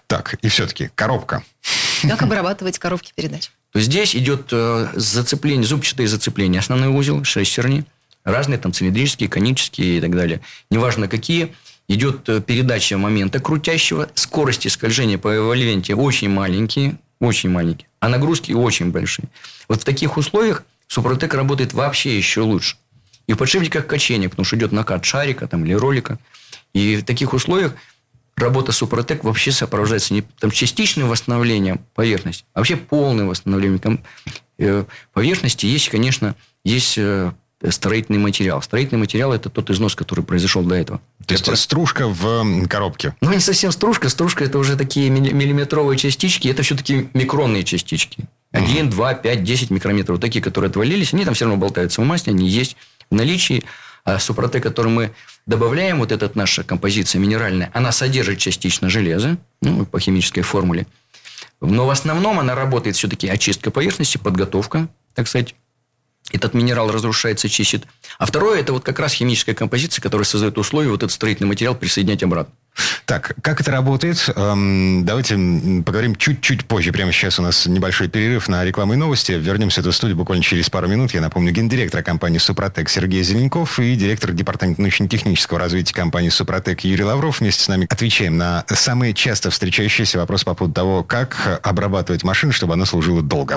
[0.09, 1.44] Так, и все-таки коробка.
[2.03, 3.51] Как обрабатывать коробки передач?
[3.75, 7.85] Здесь идет э, зацепление, зубчатые зацепления, основной узел, шестерни,
[8.25, 10.40] разные там цилиндрические, конические и так далее.
[10.71, 11.55] Неважно какие.
[11.88, 18.53] Идет э, передача момента крутящего, скорости скольжения по эвольвенте очень маленькие, очень маленькие, а нагрузки
[18.53, 19.29] очень большие.
[19.68, 22.77] Вот в таких условиях Супротек работает вообще еще лучше.
[23.27, 26.18] И в подшипниках качения, потому что идет накат шарика там, или ролика.
[26.73, 27.75] И в таких условиях
[28.38, 34.01] работа Супротек вообще сопровождается не там, частичным восстановлением поверхности, а вообще полным восстановлением
[34.59, 35.66] э, поверхности.
[35.66, 37.33] Есть, конечно, есть э,
[37.68, 38.62] строительный материал.
[38.62, 41.01] Строительный материал– это тот износ, который произошел до этого.
[41.27, 41.57] То есть, это...
[41.57, 43.14] стружка в коробке?
[43.20, 44.09] Ну, не совсем стружка.
[44.09, 46.48] Стружка– это уже такие миллиметровые частички.
[46.48, 48.24] Это все-таки микронные частички.
[48.53, 48.92] 1, угу.
[48.92, 50.16] 2, 5, 10 микрометров.
[50.16, 52.77] Вот такие, которые отвалились, они там все равно болтаются в масле, они есть
[53.11, 53.64] в наличии.
[54.09, 55.11] А супротек, который мы
[55.44, 60.87] добавляем, вот эта наша композиция минеральная, она содержит частично железо, ну, по химической формуле.
[61.61, 65.55] Но в основном она работает все-таки очистка поверхности, подготовка, так сказать,
[66.33, 67.85] этот минерал разрушается, чистит.
[68.18, 71.75] А второе, это вот как раз химическая композиция, которая создает условия вот этот строительный материал
[71.75, 72.55] присоединять обратно.
[73.04, 74.28] Так, как это работает?
[74.36, 75.34] Эм, давайте
[75.84, 76.92] поговорим чуть-чуть позже.
[76.92, 79.32] Прямо сейчас у нас небольшой перерыв на рекламу и новости.
[79.32, 81.14] Вернемся в эту студию буквально через пару минут.
[81.14, 87.04] Я напомню, гендиректор компании «Супротек» Сергей Зеленков и директор департамента научно-технического развития компании «Супротек» Юрий
[87.04, 87.40] Лавров.
[87.40, 92.52] Вместе с нами отвечаем на самые часто встречающиеся вопросы по поводу того, как обрабатывать машину,
[92.52, 93.56] чтобы она служила долго.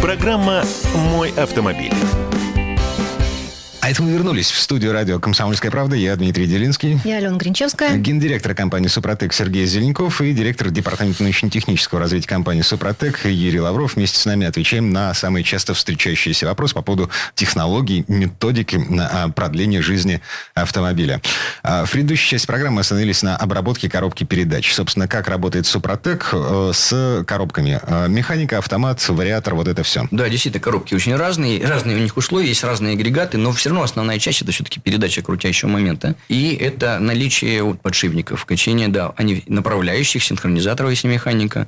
[0.00, 1.92] Программа «Мой автомобиль».
[3.82, 5.96] А это мы вернулись в студию радио «Комсомольская правда».
[5.96, 7.00] Я Дмитрий Делинский.
[7.02, 7.96] Я Алена Гринчевская.
[7.96, 13.96] Гендиректор компании «Супротек» Сергей Зеленков и директор департамента научно-технического развития компании «Супротек» Юрий Лавров.
[13.96, 19.80] Вместе с нами отвечаем на самые часто встречающиеся вопросы по поводу технологий, методики на продления
[19.80, 20.20] жизни
[20.52, 21.22] автомобиля.
[21.62, 24.74] А в предыдущей части программы мы остановились на обработке коробки передач.
[24.74, 27.80] Собственно, как работает «Супротек» э, с коробками.
[27.82, 30.06] Э, механика, автомат, вариатор, вот это все.
[30.10, 31.66] Да, действительно, коробки очень разные.
[31.66, 35.22] Разные у них условия, есть разные агрегаты, но все равно основная часть это все-таки передача
[35.22, 36.14] крутящего момента.
[36.28, 41.66] И это наличие вот, подшипников, качения, да, они направляющих, синхронизаторов, если механика,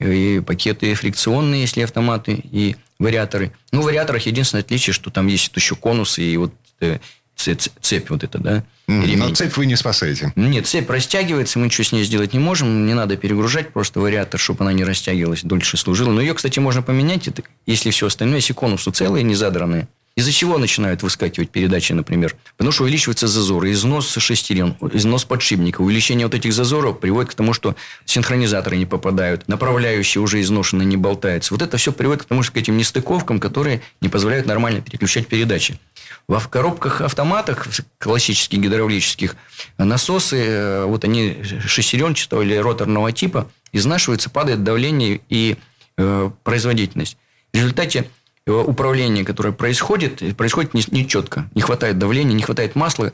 [0.00, 3.52] и пакеты фрикционные, если автоматы, и вариаторы.
[3.72, 6.98] Ну, в вариаторах единственное отличие, что там есть еще конусы и вот э,
[7.36, 8.64] цепь вот эта, да.
[8.86, 10.32] Mm, но цепь вы не спасаете.
[10.36, 12.86] Нет, цепь растягивается, мы ничего с ней сделать не можем.
[12.86, 16.10] Не надо перегружать просто вариатор, чтобы она не растягивалась, дольше служила.
[16.10, 17.28] Но ее, кстати, можно поменять,
[17.66, 19.88] если все остальное, если конусы целые, не задранные.
[20.16, 22.36] Из-за чего начинают выскакивать передачи, например?
[22.56, 25.80] Потому что увеличивается зазор, износ шестерен, износ подшипника.
[25.80, 27.74] Увеличение вот этих зазоров приводит к тому, что
[28.04, 31.52] синхронизаторы не попадают, направляющие уже изношенные не болтаются.
[31.52, 35.26] Вот это все приводит к тому, что к этим нестыковкам, которые не позволяют нормально переключать
[35.26, 35.80] передачи.
[36.28, 37.66] В коробках автоматах,
[37.98, 39.34] классических гидравлических,
[39.78, 45.56] насосы, э, вот они шестеренчатого или роторного типа, изнашиваются, падает давление и
[45.98, 47.16] э, производительность.
[47.52, 51.40] В результате Э, управление, которое происходит, происходит нечетко.
[51.40, 53.12] Не, не хватает давления, не хватает масла,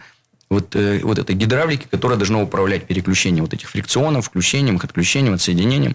[0.51, 5.35] вот, э, вот этой гидравлики, которая должна управлять переключением вот этих фрикционов, включением, их отключением,
[5.35, 5.95] отсоединением.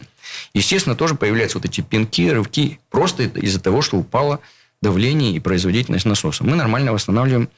[0.54, 4.40] Естественно, тоже появляются вот эти пинки, рывки, просто из-за того, что упало
[4.82, 6.46] давление и производительность насоса.
[6.46, 7.50] Мы нормально восстанавливаем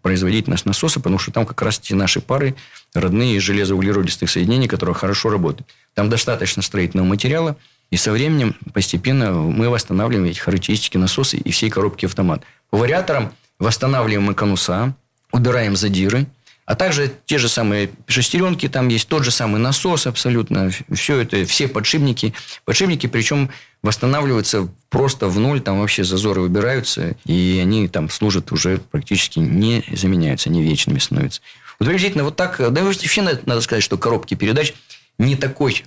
[0.00, 2.54] производительность насоса, потому что там как раз те наши пары,
[2.94, 5.68] родные железоуглеродистых соединений, которые хорошо работают.
[5.94, 7.56] Там достаточно строительного материала,
[7.90, 12.42] и со временем постепенно мы восстанавливаем эти характеристики насоса и всей коробки автомат.
[12.70, 14.94] По вариаторам восстанавливаем мы конуса,
[15.32, 16.26] убираем задиры–
[16.70, 20.70] а также те же самые шестеренки, там есть тот же самый насос абсолютно.
[20.92, 22.32] Все это, все подшипники.
[22.64, 23.50] Подшипники, причем
[23.82, 29.82] восстанавливаются просто в ноль, там вообще зазоры выбираются, и они там служат уже практически не
[29.92, 31.40] заменяются, они вечными становятся.
[31.80, 34.72] Вот приблизительно вот так, да вообще надо сказать, что коробки передач
[35.18, 35.82] не такой,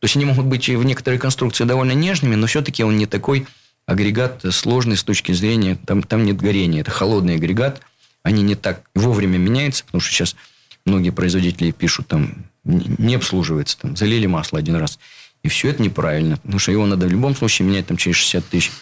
[0.00, 3.46] то есть они могут быть в некоторой конструкции довольно нежными, но все-таки он не такой
[3.86, 7.80] агрегат сложный с точки зрения, там, там нет горения, это холодный агрегат,
[8.22, 10.36] они не так вовремя меняются, потому что сейчас
[10.84, 14.98] многие производители пишут, там, не обслуживается, там, залили масло один раз.
[15.42, 18.44] И все это неправильно, потому что его надо в любом случае менять там, через 60
[18.46, 18.72] тысяч.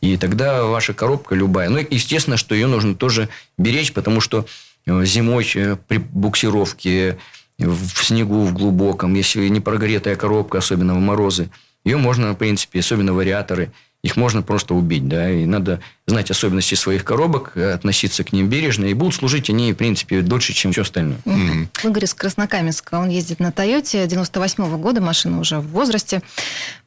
[0.00, 1.68] И тогда ваша коробка любая.
[1.68, 4.46] Ну, естественно, что ее нужно тоже беречь, потому что
[4.86, 7.18] э, зимой э, при буксировке
[7.58, 11.50] в снегу, в глубоком, если не прогретая коробка, особенно в морозы,
[11.84, 13.72] ее можно, в принципе, особенно вариаторы–
[14.06, 18.84] их можно просто убить, да, и надо знать особенности своих коробок, относиться к ним бережно,
[18.86, 21.18] и будут служить они, в принципе, дольше, чем все остальное.
[21.24, 21.68] Mm-hmm.
[21.84, 26.22] Игорь из Краснокаменска, он ездит на Тойоте 98 -го года, машина уже в возрасте,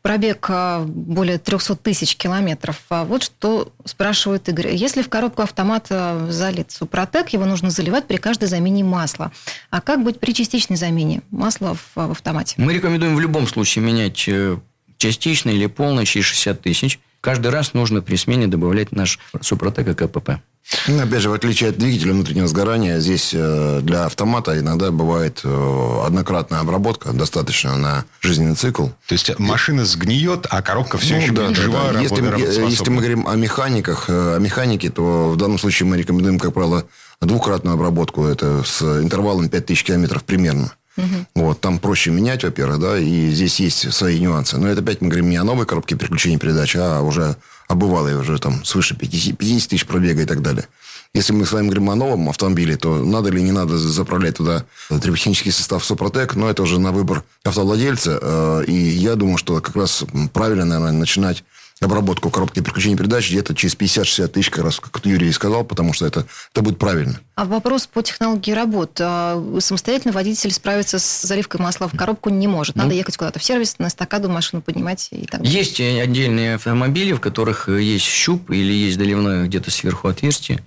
[0.02, 2.78] пробег а, более 300 тысяч километров.
[2.90, 4.74] А вот что спрашивает Игорь.
[4.74, 9.32] Если в коробку автомата залит Супротек, его нужно заливать при каждой замене масла.
[9.70, 12.56] А как быть при частичной замене масла в, в автомате?
[12.58, 14.58] Мы рекомендуем в любом случае менять э,
[14.98, 17.00] частично или полно через 60 тысяч.
[17.22, 20.42] Каждый раз нужно при смене добавлять наш Супротек и КПП.
[20.88, 25.42] Ну, опять же, в отличие от двигателя внутреннего сгорания, здесь э, для автомата иногда бывает
[25.44, 28.86] э, однократная обработка, достаточно на жизненный цикл.
[29.08, 32.00] То есть машина сгниет, а коробка все ну, еще да, будет да, жива, да.
[32.00, 36.38] Если, если мы говорим о механиках, э, о механике, то в данном случае мы рекомендуем,
[36.38, 36.86] как правило,
[37.20, 38.26] двукратную обработку.
[38.26, 40.72] Это с интервалом 5000 километров примерно.
[40.98, 41.06] Угу.
[41.36, 44.58] Вот, там проще менять, во-первых, да, и здесь есть свои нюансы.
[44.58, 47.36] Но это опять мы говорим не о новой коробке переключения передач, а уже
[47.68, 50.68] о бывалой, уже там свыше 50, 50 тысяч пробега и так далее.
[51.14, 54.66] Если мы с вами говорим о новом автомобиле, то надо или не надо заправлять туда
[54.90, 58.20] триботехнический состав Супротек, но это уже на выбор автовладельца.
[58.22, 61.44] Э, и я думаю, что как раз правильно, наверное, начинать
[61.82, 66.06] обработку коробки переключения передач где-то через 50-60 тысяч, как раз как Юрий сказал, потому что
[66.06, 67.20] это, это будет правильно.
[67.36, 69.00] А вопрос по технологии работ.
[69.00, 72.76] А, самостоятельно водитель справиться с заливкой масла в коробку не может.
[72.76, 75.58] Надо ну, ехать куда-то в сервис, на эстакаду машину поднимать и так далее.
[75.58, 80.64] Есть отдельные автомобили, в которых есть щуп или есть доливное где-то сверху отверстие.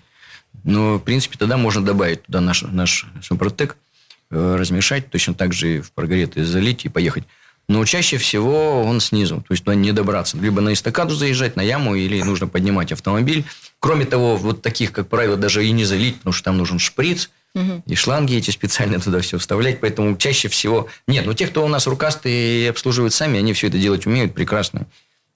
[0.64, 3.76] Но, в принципе, тогда можно добавить туда наш, наш Супротек,
[4.30, 7.24] э, размешать, точно так же в прогретый залить и поехать.
[7.68, 9.36] Но чаще всего он снизу.
[9.48, 10.36] То есть туда не добраться.
[10.36, 13.44] Либо на эстакаду заезжать, на яму, или нужно поднимать автомобиль.
[13.78, 17.30] Кроме того, вот таких, как правило, даже и не залить, потому что там нужен шприц.
[17.54, 17.84] Угу.
[17.86, 19.80] И шланги эти специально туда все вставлять.
[19.80, 20.88] Поэтому чаще всего...
[21.06, 24.34] Нет, ну те, кто у нас рукастые и обслуживают сами, они все это делать умеют
[24.34, 24.86] прекрасно.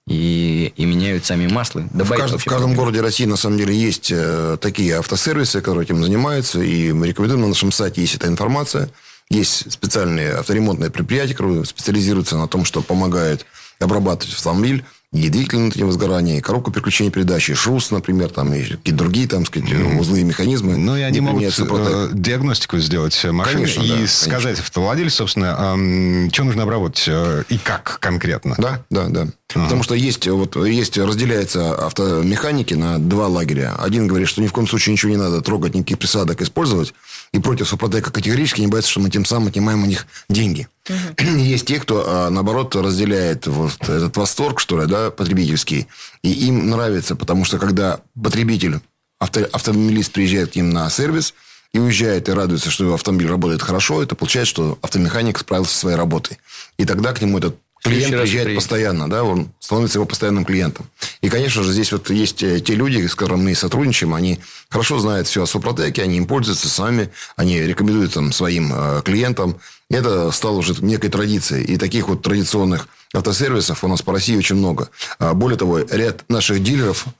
[0.07, 1.87] И, и меняют сами маслы.
[1.91, 6.01] В, кажд, в каждом городе России, на самом деле, есть э, такие автосервисы, которые этим
[6.01, 6.61] занимаются.
[6.61, 8.89] И мы рекомендуем, на нашем сайте есть эта информация.
[9.29, 13.45] Есть специальные авторемонтные предприятия, которые специализируются на том, что помогают
[13.79, 18.61] обрабатывать автомобиль и двигатель внутреннего сгорания, и коробку переключения передачи, и ШРУС, например, там, и
[18.61, 19.99] какие-то другие, там, сказать, mm-hmm.
[19.99, 20.75] узлы и механизмы.
[20.77, 24.63] Ну, и они могут э, диагностику сделать машины конечно, и да, сказать конечно.
[24.63, 28.55] автовладельцу, собственно, э, что нужно обработать э, и как конкретно.
[28.57, 29.27] Да, да, да.
[29.55, 29.63] А.
[29.63, 33.75] Потому что есть, вот, есть, разделяются автомеханики на два лагеря.
[33.79, 36.93] Один говорит, что ни в коем случае ничего не надо трогать, никаких присадок использовать.
[37.31, 40.67] И против Супротека категорически не боятся, что мы тем самым отнимаем у них деньги.
[40.89, 41.27] Угу.
[41.37, 45.87] Есть те, кто, а, наоборот, разделяет вот этот восторг, что ли, да, потребительский.
[46.23, 48.79] И им нравится, потому что когда потребитель,
[49.17, 51.33] авто, автомобилист приезжает к ним на сервис
[51.73, 55.79] и уезжает и радуется, что его автомобиль работает хорошо, это получается, что автомеханик справился со
[55.79, 56.37] своей работой.
[56.77, 57.57] И тогда к нему этот
[57.87, 60.89] клиент приезжает постоянно, да, он становится его постоянным клиентом.
[61.21, 64.99] И, конечно же, здесь вот есть э, те люди, с которыми мы сотрудничаем, они хорошо
[64.99, 69.57] знают все о Супротеке, они им пользуются сами, они рекомендуют там, своим э, клиентам.
[69.89, 71.63] Это стало уже некой традицией.
[71.63, 74.89] И таких вот традиционных автосервисов у нас по России очень много.
[75.17, 77.05] А более того, ряд наших дилеров–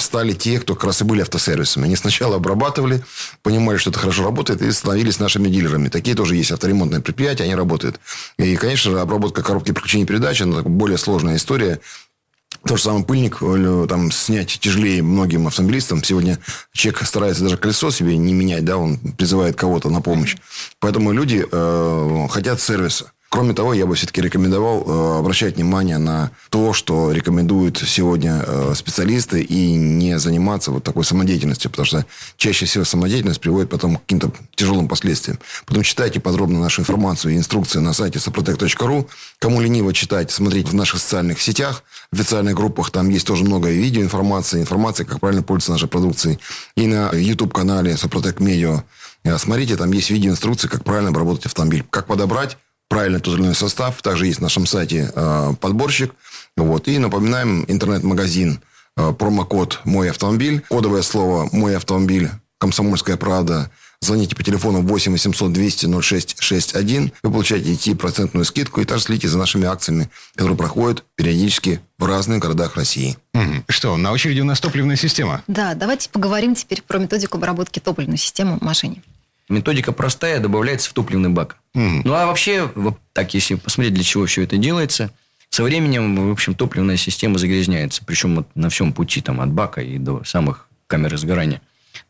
[0.00, 1.84] стали те, кто как раз и были автосервисами.
[1.84, 3.04] Они сначала обрабатывали,
[3.42, 5.88] понимали, что это хорошо работает, и становились нашими дилерами.
[5.88, 8.00] Такие тоже есть авторемонтные предприятия, они работают.
[8.36, 11.80] И, конечно же, обработка коробки приключений передач– это более сложная история.
[12.66, 16.04] То же самое пыльник, э, там, снять тяжелее многим автомобилистам.
[16.04, 16.38] Сегодня
[16.72, 20.36] человек старается даже колесо себе не менять, да, он призывает кого-то на помощь.
[20.78, 23.12] Поэтому люди э, хотят сервиса.
[23.32, 28.72] Кроме того, я бы все-таки рекомендовал э, обращать внимание на то, что рекомендуют сегодня э,
[28.74, 32.04] специалисты, и не заниматься вот такой самодеятельностью, потому что
[32.36, 35.38] чаще всего самодеятельность приводит потом к каким-то тяжелым последствиям.
[35.64, 39.08] Потом читайте подробно нашу информацию и инструкции на сайте saprotec.ru.
[39.38, 43.70] Кому лениво читать, смотреть в наших социальных сетях, в официальных группах, там есть тоже много
[43.70, 46.40] видеоинформации, информации, как правильно пользоваться нашей продукцией.
[46.74, 48.82] И на YouTube-канале Saprotec Media
[49.36, 51.84] Смотрите, там есть видеоинструкции, как правильно обработать автомобиль.
[51.90, 52.56] Как подобрать
[52.90, 54.02] правильный тот состав.
[54.02, 56.12] Также есть на нашем сайте э, подборщик.
[56.56, 56.88] Вот.
[56.88, 58.60] И напоминаем, интернет-магазин,
[58.98, 63.70] э, промокод «Мой автомобиль», кодовое слово «Мой автомобиль», «Комсомольская правда»,
[64.02, 67.12] Звоните по телефону 8 800 200 0661.
[67.22, 72.38] Вы получаете 10% скидку и также следите за нашими акциями, которые проходят периодически в разных
[72.38, 73.18] городах России.
[73.34, 73.64] Угу.
[73.68, 75.42] Что, на очереди у нас топливная система?
[75.48, 79.02] Да, давайте поговорим теперь про методику обработки топливной системы в машине.
[79.50, 81.56] Методика простая, добавляется в топливный бак.
[81.74, 82.02] Mm.
[82.04, 85.10] Ну, а вообще, вот так, если посмотреть, для чего все это делается,
[85.50, 88.02] со временем, в общем, топливная система загрязняется.
[88.06, 91.60] Причем вот на всем пути, там, от бака и до самых камер сгорания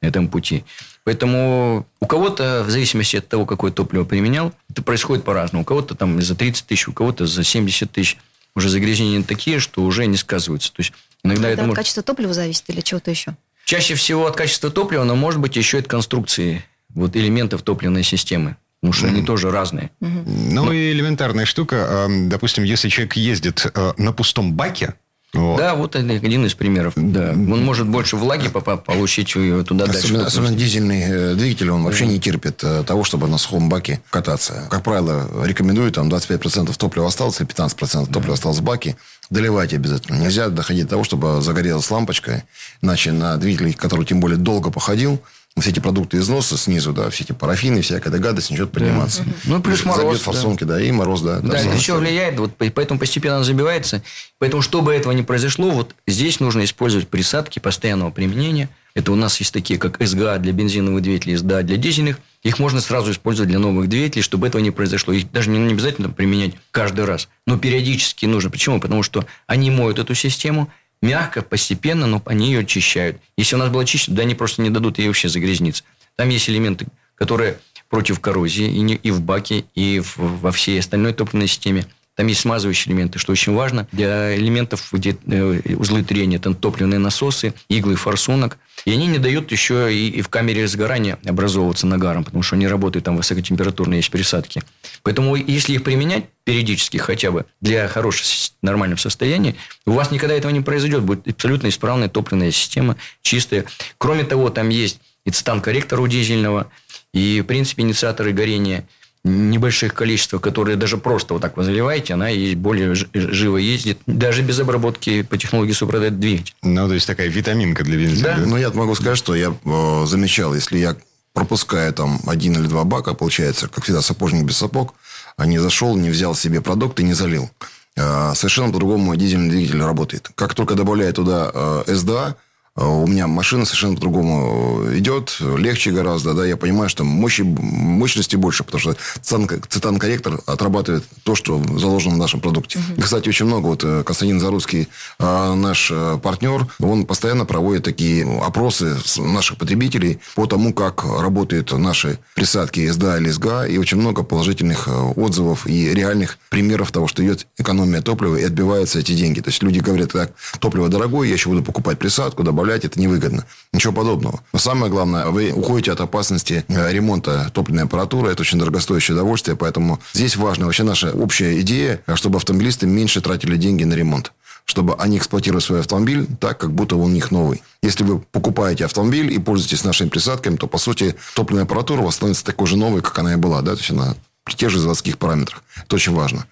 [0.02, 0.64] на этом пути.
[1.04, 5.62] Поэтому у кого-то, в зависимости от того, какое топливо применял, это происходит по-разному.
[5.62, 8.18] У кого-то там за 30 тысяч, у кого-то за 70 тысяч.
[8.54, 10.72] Уже загрязнения такие, что уже не сказываются.
[10.72, 11.76] То есть, иногда это, это может...
[11.76, 13.36] качество топлива зависит или чего-то еще?
[13.64, 18.02] Чаще всего от качества топлива, но может быть еще и от конструкции вот элементов топливной
[18.02, 18.56] системы.
[18.80, 19.10] Потому что mm-hmm.
[19.10, 19.90] они тоже разные.
[20.00, 20.22] Mm-hmm.
[20.52, 20.72] Ну, Но...
[20.72, 22.08] и элементарная штука.
[22.08, 24.94] Допустим, если человек ездит э, на пустом баке,
[25.32, 25.58] вот.
[25.58, 26.94] Да, вот один из примеров.
[26.96, 27.30] Да.
[27.30, 30.16] Он может больше влаги получить туда особенно, дальше.
[30.16, 34.66] Особенно дизельный э, двигатель, он вообще не терпит э, того, чтобы на сухом баке кататься.
[34.68, 38.96] Как правило, рекомендуют, там 25% топлива осталось, или 15% топлива осталось в баке.
[39.30, 40.16] Доливайте обязательно.
[40.16, 42.42] Нельзя доходить до того, чтобы загорелась лампочка.
[42.82, 45.22] Иначе на двигателе, который тем более долго походил,
[45.58, 49.24] все эти продукты износа снизу, да, все эти парафины, всякая гадость начнет подниматься.
[49.24, 49.32] Да.
[49.44, 50.02] Ну, плюс мороз.
[50.04, 50.74] Забьет форсунки, да.
[50.74, 51.40] да, и мороз, да.
[51.40, 54.02] Да, это еще влияет, вот, поэтому постепенно он забивается.
[54.38, 58.68] Поэтому, чтобы этого не произошло, вот здесь нужно использовать присадки постоянного применения.
[58.94, 62.18] Это у нас есть такие, как СГА для бензиновых двигателей, СДА для дизельных.
[62.42, 65.12] Их можно сразу использовать для новых двигателей, чтобы этого не произошло.
[65.12, 67.28] Их даже не обязательно применять каждый раз.
[67.46, 68.50] Но периодически нужно.
[68.50, 68.80] Почему?
[68.80, 73.18] Потому что они моют эту систему, мягко, постепенно, но они ее очищают.
[73.36, 75.84] Если у нас было чище, да они просто не дадут ей вообще загрязниться.
[76.16, 77.58] Там есть элементы, которые
[77.88, 81.86] против коррозии и, не, и в баке, и в, во всей остальной топливной системе.
[82.20, 83.88] Там есть смазывающие элементы, что очень важно.
[83.92, 88.58] Для элементов, где э, узлы трения, там топливные насосы, иглы форсунок.
[88.84, 92.68] И они не дают еще и, и в камере сгорания образовываться нагаром, потому что они
[92.68, 94.62] работают, там высокотемпературные есть присадки.
[95.02, 98.28] Поэтому, если их применять периодически хотя бы для хорошего
[98.60, 99.56] нормального состояния,
[99.86, 101.00] у вас никогда этого не произойдет.
[101.00, 103.64] Будет абсолютно исправная топливная система, чистая.
[103.96, 106.70] Кроме того, там есть и цитан-корректор у дизельного,
[107.14, 108.86] и, в принципе, инициаторы горения–
[109.24, 114.42] небольших количествах, которые даже просто вот так вы заливаете, она и более живо ездит, даже
[114.42, 116.54] без обработки по технологии супродает двигатель.
[116.62, 118.36] Ну, то есть, такая витаминка для бензина.
[118.36, 118.44] Да.
[118.46, 120.96] Ну, я могу сказать, что я э, замечал, если я
[121.34, 124.94] пропускаю там один или два бака, получается, как всегда, сапожник без сапог,
[125.36, 127.50] а не зашел, не взял себе продукт и не залил.
[127.96, 130.30] Э, совершенно по-другому дизельный двигатель работает.
[130.34, 132.36] Как только добавляю туда э, СДА,
[132.80, 138.64] у меня машина совершенно по-другому идет, легче гораздо, да, я понимаю, что мощи, мощности больше,
[138.64, 142.78] потому что цитан-корректор отрабатывает то, что заложено в нашем продукте.
[142.78, 142.98] Uh-huh.
[142.98, 144.88] И, кстати, очень много, вот э, Константин Заруцкий,
[145.18, 151.72] э, наш э, партнер, он постоянно проводит такие опросы наших потребителей по тому, как работают
[151.72, 157.24] наши присадки СДА или СГА, и очень много положительных отзывов и реальных примеров того, что
[157.24, 159.40] идет экономия топлива и отбиваются эти деньги.
[159.40, 163.00] То есть, люди говорят, так, топливо дорогое, я еще буду покупать присадку, добавлять добавлять, это
[163.00, 163.44] невыгодно.
[163.72, 164.40] Ничего подобного.
[164.52, 168.30] Но самое главное, вы уходите от опасности э, ремонта топливной аппаратуры.
[168.30, 169.56] Это очень дорогостоящее удовольствие.
[169.56, 174.32] Поэтому здесь важна вообще наша общая идея, чтобы автомобилисты меньше тратили деньги на ремонт
[174.66, 177.60] чтобы они эксплуатировали свой автомобиль так, как будто он у них новый.
[177.82, 182.14] Если вы покупаете автомобиль и пользуетесь нашими присадками, то, по сути, топливная аппаратура у вас
[182.14, 183.62] становится такой же новой, как она и была.
[183.62, 183.72] Да?
[183.72, 185.64] То есть, она при тех же заводских параметрах.
[185.76, 186.46] Это очень важно.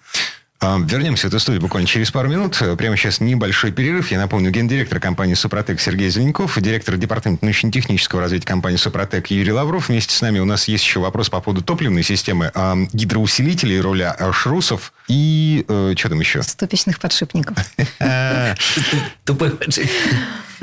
[0.61, 2.61] А, вернемся в эту студию буквально через пару минут.
[2.77, 4.11] Прямо сейчас небольшой перерыв.
[4.11, 9.87] Я напомню, гендиректор компании «Супротек» Сергей Зеленков, директор департамента научно-технического развития компании «Супротек» Юрий Лавров.
[9.87, 14.17] Вместе с нами у нас есть еще вопрос по поводу топливной системы, а, гидроусилителей, роля
[14.33, 15.63] шрусов и...
[15.69, 16.43] Э, что там еще?
[16.43, 17.57] Ступичных подшипников.
[19.23, 19.95] Тупых подшипников.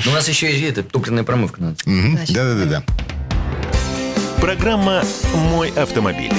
[0.06, 1.74] У нас еще есть топливная промывка.
[1.86, 2.84] Да-да-да.
[4.40, 5.02] Программа
[5.34, 6.32] «Мой автомобиль».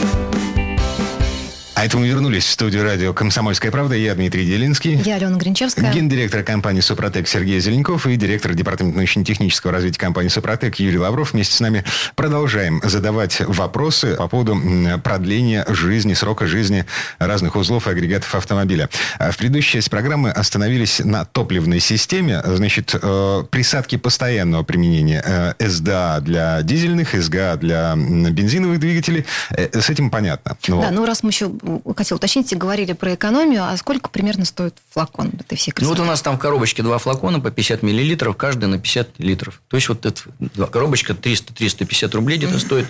[1.78, 3.94] А это мы вернулись в студию радио «Комсомольская правда».
[3.94, 4.96] Я Дмитрий Делинский.
[4.96, 5.94] Я Алена Гринчевская.
[5.94, 11.34] Гендиректор компании «Супротек» Сергей Зеленков и директор департамента научно-технического развития компании «Супротек» Юрий Лавров.
[11.34, 11.84] Вместе с нами
[12.16, 14.60] продолжаем задавать вопросы по поводу
[15.04, 16.88] продления жизни, срока жизни
[17.20, 18.90] разных узлов и агрегатов автомобиля.
[19.20, 22.42] А в предыдущей части программы остановились на топливной системе.
[22.44, 29.28] Значит, э, присадки постоянного применения э, СДА для дизельных, СГА для бензиновых двигателей.
[29.52, 30.58] Э, с этим понятно.
[30.68, 30.82] Но...
[30.82, 31.52] Да, ну раз мы еще
[31.96, 35.86] хотел уточнить, говорили про экономию, а сколько примерно стоит флакон этой всей красоты?
[35.86, 39.20] Ну, вот у нас там в коробочке два флакона по 50 миллилитров, каждый на 50
[39.20, 39.62] литров.
[39.68, 40.22] То есть, вот эта
[40.68, 42.60] коробочка 300-350 рублей где-то mm-hmm.
[42.60, 42.88] стоит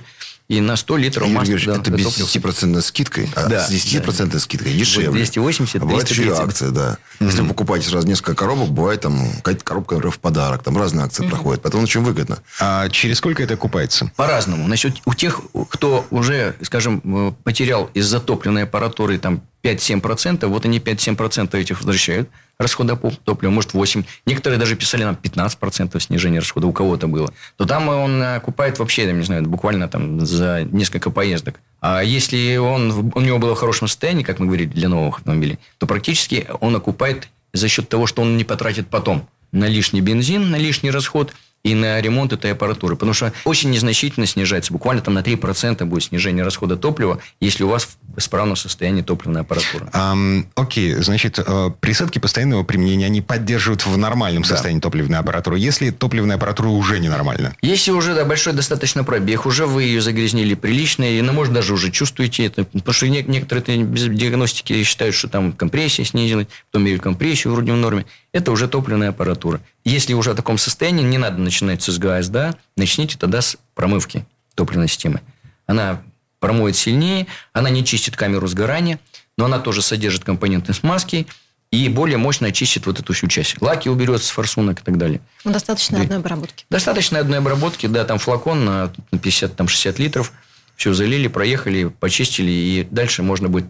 [0.47, 1.51] и на 100 литров масла.
[1.51, 4.39] Юрий да, это без 10% скидкой, а да, с 10% да.
[4.39, 5.11] скидкой дешевле.
[5.11, 6.97] 280, а бывает еще акция, да.
[7.19, 7.25] Mm-hmm.
[7.25, 10.63] Если вы покупаете сразу несколько коробок, бывает там какая-то коробка, например, в подарок.
[10.63, 11.29] Там разные акции mm-hmm.
[11.29, 11.61] проходят.
[11.63, 12.39] Поэтому очень выгодно.
[12.59, 14.11] А через сколько это окупается?
[14.15, 14.65] По-разному.
[14.67, 20.79] Значит, у тех, кто уже, скажем, э, потерял из-за топливной аппаратуры там 5-7%, вот они
[20.79, 22.29] 5-7% этих возвращают
[22.59, 24.03] расхода по топливу, может 8.
[24.25, 27.31] Некоторые даже писали нам 15% снижения расхода, у кого-то было.
[27.57, 31.59] То там он окупает вообще, я не знаю, буквально там за несколько поездок.
[31.81, 35.59] А если он, у него было в хорошем состоянии, как мы говорили, для новых автомобилей,
[35.77, 40.49] то практически он окупает за счет того, что он не потратит потом на лишний бензин,
[40.49, 41.33] на лишний расход–
[41.63, 42.95] и на ремонт этой аппаратуры.
[42.95, 44.71] Потому что очень незначительно снижается.
[44.71, 49.41] Буквально там на 3% будет снижение расхода топлива, если у вас в исправном состоянии топливная
[49.41, 49.85] аппаратура.
[49.93, 54.49] Um, окей, значит, э, присадки постоянного применения, они поддерживают в нормальном да.
[54.49, 57.55] состоянии топливную аппаратуру, если топливная аппаратура уже ненормальна?
[57.61, 61.73] Если уже да, большой достаточно пробег, уже вы ее загрязнили прилично, и, ну, может, даже
[61.73, 62.63] уже чувствуете это.
[62.63, 67.75] Потому что некоторые без диагностики считают, что там компрессия снизилась, потом меряют компрессию вроде в
[67.75, 68.05] норме.
[68.37, 69.61] Это уже топливная аппаратура.
[69.83, 74.27] Если уже в таком состоянии, не надо начинать с СГА, да, начните тогда с промывки
[74.53, 75.21] топливной системы.
[75.65, 76.03] Она
[76.39, 78.99] промоет сильнее, она не чистит камеру сгорания,
[79.39, 81.25] но она тоже содержит компоненты смазки
[81.71, 83.59] и более мощно очистит вот эту всю часть.
[83.59, 85.19] Лаки уберет с форсунок и так далее.
[85.43, 86.63] Ну, достаточно одной обработки.
[86.69, 90.31] Достаточно одной обработки, да, там флакон на 50-60 литров.
[90.75, 93.65] Все залили, проехали, почистили, и дальше можно будет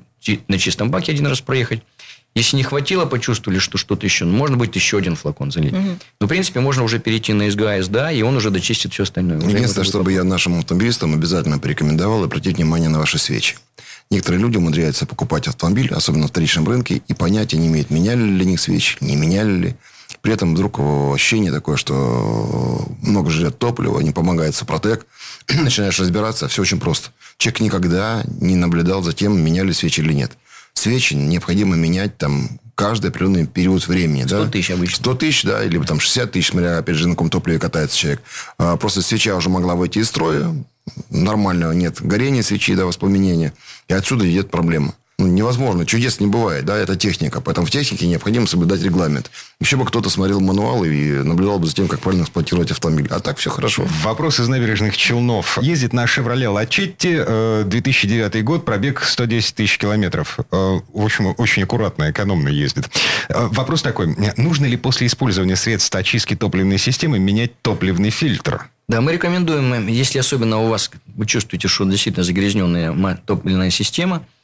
[0.50, 1.82] на чистом баке один раз проехать.
[2.38, 5.74] Если не хватило, почувствовали, что что-то еще, ну, можно быть еще один флакон залить.
[5.74, 5.98] Угу.
[6.22, 9.40] Но, в принципе, можно уже перейти на СГА, СДА, и он уже дочистит все остальное.
[9.40, 13.58] Единственное, чтобы я нашим автомобилистам обязательно порекомендовал обратить внимание на ваши свечи.
[14.12, 18.46] Некоторые люди умудряются покупать автомобиль, особенно на вторичном рынке, и понятия не имеют, меняли ли
[18.46, 19.76] них свечи, не меняли ли.
[20.22, 25.08] При этом вдруг ощущение такое, что много жрет топлива, не помогает Супротек.
[25.50, 27.10] Начинаешь разбираться, все очень просто.
[27.38, 30.38] Человек никогда не наблюдал за тем, меняли свечи или нет
[30.78, 34.26] свечи необходимо менять там каждый определенный период времени.
[34.26, 34.52] 100 да?
[34.52, 34.98] тысяч обычно.
[34.98, 38.22] 100 тысяч, да, или там 60 тысяч, смотря, опять же, на каком топливе катается человек.
[38.58, 40.54] А, просто свеча уже могла выйти из строя,
[41.10, 43.54] нормального нет горения свечи, да, воспламенения,
[43.88, 47.42] и отсюда идет проблема ну, невозможно, чудес не бывает, да, это техника.
[47.42, 49.32] Поэтому в технике необходимо соблюдать регламент.
[49.60, 53.08] Еще бы кто-то смотрел мануал и наблюдал бы за тем, как правильно эксплуатировать автомобиль.
[53.10, 53.88] А так все хорошо.
[54.04, 55.58] Вопрос из набережных Челнов.
[55.60, 60.38] Ездит на «Шевроле Лачетти», 2009 э, год, пробег 110 тысяч километров.
[60.52, 62.88] Э, в общем, очень аккуратно, экономно ездит.
[63.30, 64.16] Э, вопрос такой.
[64.38, 68.70] Нужно ли после использования средств очистки топливной системы менять топливный фильтр?
[68.88, 74.24] Да, мы рекомендуем, если особенно у вас, вы чувствуете, что действительно загрязненная топливная система–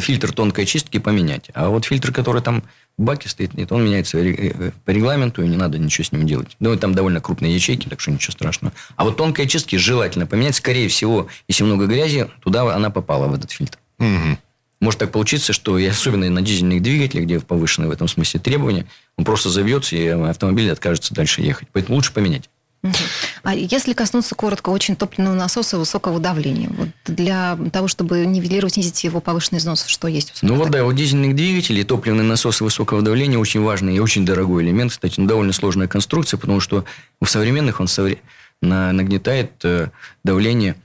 [0.00, 1.50] фильтр тонкой чистки поменять.
[1.54, 2.62] А вот фильтр, который там
[2.96, 6.26] в баке стоит, нет, он меняется э, по регламенту, и не надо ничего с ним
[6.26, 6.56] делать.
[6.60, 8.74] Ну, там довольно крупные ячейки, так что ничего страшного.
[8.96, 10.56] А вот тонкой чистки желательно поменять.
[10.56, 13.78] Скорее всего, если много грязи, туда она попала, в этот фильтр.
[13.98, 14.38] Угу.
[14.80, 18.86] Может так получиться, что и особенно на дизельных двигателях, где повышенные в этом смысле требования,
[19.16, 21.68] он просто завьется, и автомобиль откажется дальше ехать.
[21.72, 22.48] Поэтому лучше поменять.
[23.42, 29.02] А если коснуться коротко очень топливного насоса высокого давления, вот для того, чтобы нивелировать, снизить
[29.04, 30.34] его повышенный износ, что есть?
[30.42, 34.62] Ну вот да, у дизельных двигателей топливный насос высокого давления очень важный и очень дорогой
[34.62, 34.92] элемент.
[34.92, 36.84] Кстати, ну, довольно сложная конструкция, потому что
[37.20, 37.88] у современных он
[38.60, 39.90] нагнетает э,
[40.24, 40.76] давление,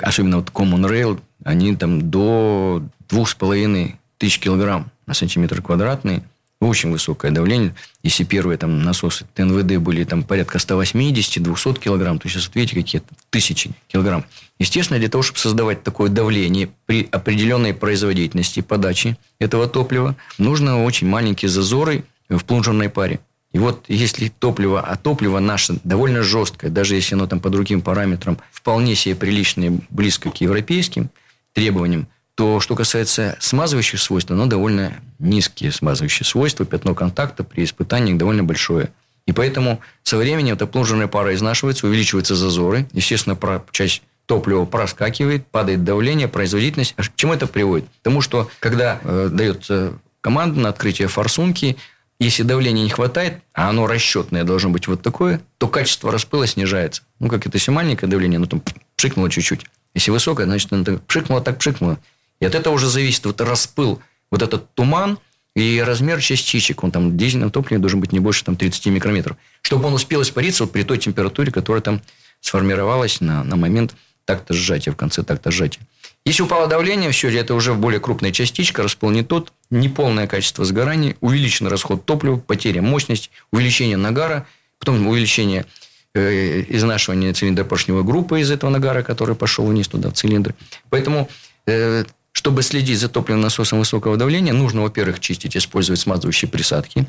[0.00, 6.22] особенно вот Common Rail, они там до двух с половиной тысяч килограмм на сантиметр квадратный–
[6.66, 7.74] очень высокое давление.
[8.02, 13.06] Если первые там насосы ТНВД были там порядка 180-200 килограмм, то сейчас, вот видите, какие-то
[13.30, 14.24] тысячи килограмм.
[14.58, 21.08] Естественно, для того, чтобы создавать такое давление при определенной производительности подачи этого топлива, нужно очень
[21.08, 23.20] маленькие зазоры в плунжерной паре.
[23.52, 27.80] И вот если топливо, а топливо наше довольно жесткое, даже если оно там по другим
[27.80, 31.10] параметрам вполне себе приличное, близко к европейским
[31.54, 32.06] требованиям,
[32.36, 36.66] то, что касается смазывающих свойств, оно довольно низкие смазывающие свойства.
[36.66, 38.90] Пятно контакта при испытании довольно большое.
[39.26, 42.86] И поэтому со временем эта плунжерная пара изнашивается, увеличиваются зазоры.
[42.92, 43.36] Естественно,
[43.72, 46.94] часть топливо проскакивает, падает давление, производительность.
[46.96, 47.88] А к чему это приводит?
[48.02, 51.76] Потому что, когда э, дается команда на открытие форсунки,
[52.18, 57.02] если давления не хватает, а оно расчетное должно быть вот такое, то качество распыла снижается.
[57.18, 58.62] Ну, как это, маленькое давление, ну, там
[58.96, 59.66] пшикнуло чуть-чуть.
[59.94, 61.98] Если высокое, значит, оно так пшикнуло, так пшикнуло.
[62.40, 65.18] И от этого уже зависит вот распыл, вот этот туман
[65.54, 66.84] и размер частичек.
[66.84, 69.36] Он там в дизельном топливе должен быть не больше там, 30 микрометров.
[69.62, 72.02] Чтобы он успел испариться вот при той температуре, которая там
[72.40, 75.80] сформировалась на, на момент такта сжатия, в конце такта сжатия.
[76.26, 81.14] Если упало давление, все, это уже более крупная частичка, распыл не тот, неполное качество сгорания,
[81.20, 84.44] увеличен расход топлива, потеря мощности, увеличение нагара,
[84.80, 85.66] потом увеличение
[86.14, 90.54] э, изнашивания цилиндропоршневой группы из этого нагара, который пошел вниз туда, в цилиндр.
[90.90, 91.28] Поэтому,
[91.66, 92.04] э,
[92.46, 97.04] чтобы следить за топливным насосом высокого давления, нужно, во-первых, чистить, использовать смазывающие присадки.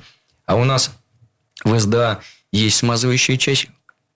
[0.47, 0.89] А у нас
[1.63, 2.21] в СДА
[2.51, 3.67] есть смазывающая часть,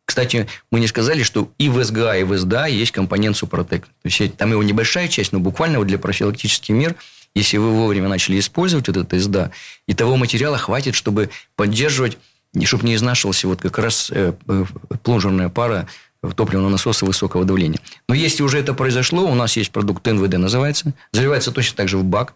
[0.03, 3.85] кстати, мы не сказали, что и в СГА, и в СДА есть компонент Супротек.
[3.85, 6.95] То есть, там его небольшая часть, но буквально вот для профилактических мер,
[7.35, 9.51] если вы вовремя начали использовать вот это СДА,
[9.87, 12.17] и того материала хватит, чтобы поддерживать,
[12.63, 14.65] чтобы не изнашивался вот как раз э, э,
[15.03, 15.87] плунжерная пара
[16.35, 17.79] топливного насоса высокого давления.
[18.07, 21.97] Но если уже это произошло, у нас есть продукт НВД называется, заливается точно так же
[21.97, 22.35] в бак.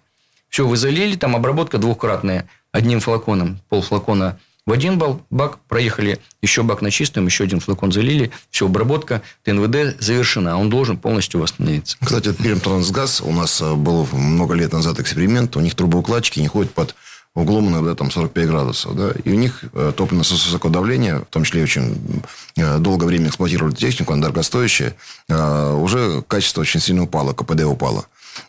[0.49, 6.81] Все, вы залили, там обработка двухкратная одним флаконом, полфлакона в один бак проехали, еще бак
[6.81, 11.97] на чистом, еще один флакон залили, все, обработка ТНВД завершена, он должен полностью восстановиться.
[12.03, 16.73] Кстати, Пермтрансгаз, у нас э, был много лет назад эксперимент, у них трубоукладчики не ходят
[16.73, 16.95] под
[17.35, 21.25] углом иногда там 45 градусов, да, и у них э, топливо насос высокого давления, в
[21.25, 22.23] том числе очень
[22.55, 24.95] э, долгое время эксплуатировали технику, она дорогостоящая,
[25.27, 28.05] уже качество очень сильно упало, КПД упало.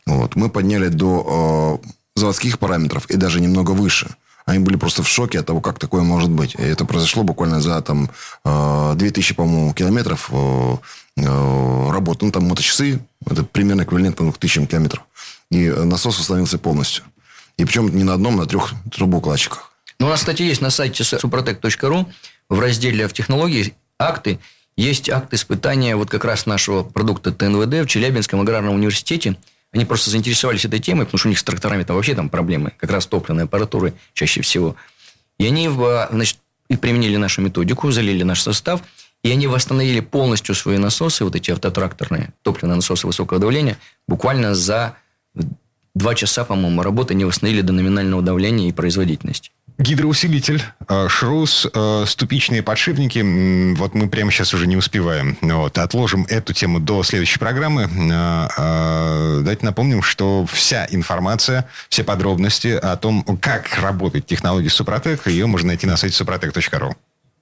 [0.07, 0.37] Вот.
[0.37, 1.81] Мы подняли до
[2.15, 4.15] заводских параметров и даже немного выше–
[4.47, 6.55] они были просто в шоке от того, как такое может быть.
[6.55, 8.09] И это произошло буквально за там
[8.45, 10.77] 2000, э, по-моему, километров э,
[11.17, 12.25] э, работы.
[12.25, 15.03] Ну, там моточасы, это примерно эквивалентно 2000 километров.
[15.51, 17.05] И насос установился полностью.
[17.59, 19.73] И причем не на одном, а на трех трубоукладчиках.
[19.99, 22.07] Ну, у нас, кстати, есть на сайте suprotec.ru
[22.49, 24.39] в разделе в технологии акты.
[24.77, 29.37] Есть акт испытания вот как раз нашего продукта ТНВД в Челябинском аграрном университете–
[29.77, 32.73] они просто заинтересовались этой темой, потому что у них с тракторами там вообще там проблемы,
[32.79, 34.77] как раз топливной аппаратуры чаще всего.
[35.39, 36.39] И они значит,
[36.69, 38.81] и применили нашу методику, залили наш состав,
[39.23, 43.77] и они восстановили полностью свои насосы, вот эти автотракторные топливные насосы высокого давления,
[44.09, 44.97] буквально за
[45.97, 49.51] два часа, по-моему, работы они восстановили до номинального давления и производительности.
[49.79, 53.75] Гидроусилитель, э, шрус, э, ступичные подшипники.
[53.77, 55.37] Вот мы прямо сейчас уже не успеваем.
[55.43, 55.77] Вот.
[55.77, 57.83] Отложим эту тему до следующей программы.
[57.83, 65.47] Э, давайте напомним, что вся информация, все подробности о том, как работает технология Супротек, ее
[65.47, 66.95] можно найти на сайте suprotec.ru.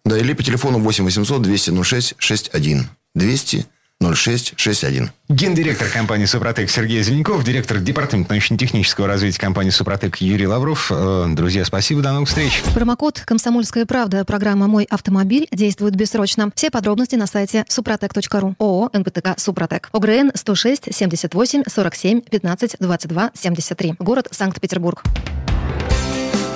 [0.05, 2.89] Да, или по телефону 8 800 200 06 61.
[3.15, 3.67] 200
[4.01, 5.11] 0661.
[5.29, 10.91] Гендиректор компании «Супротек» Сергей Зеленков, директор департамента научно-технического развития компании «Супротек» Юрий Лавров.
[10.91, 12.63] Э, друзья, спасибо, до новых встреч.
[12.75, 16.51] Промокод «Комсомольская правда» программа «Мой автомобиль» действует бессрочно.
[16.55, 18.55] Все подробности на сайте супротек.ру.
[18.59, 19.89] ООО «НПТК Супротек».
[19.93, 23.95] ОГРН 106 78 47 15 22 73.
[23.99, 25.03] Город Санкт-Петербург.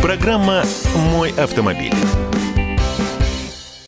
[0.03, 0.65] Программа
[0.95, 1.95] «Мой автомобиль».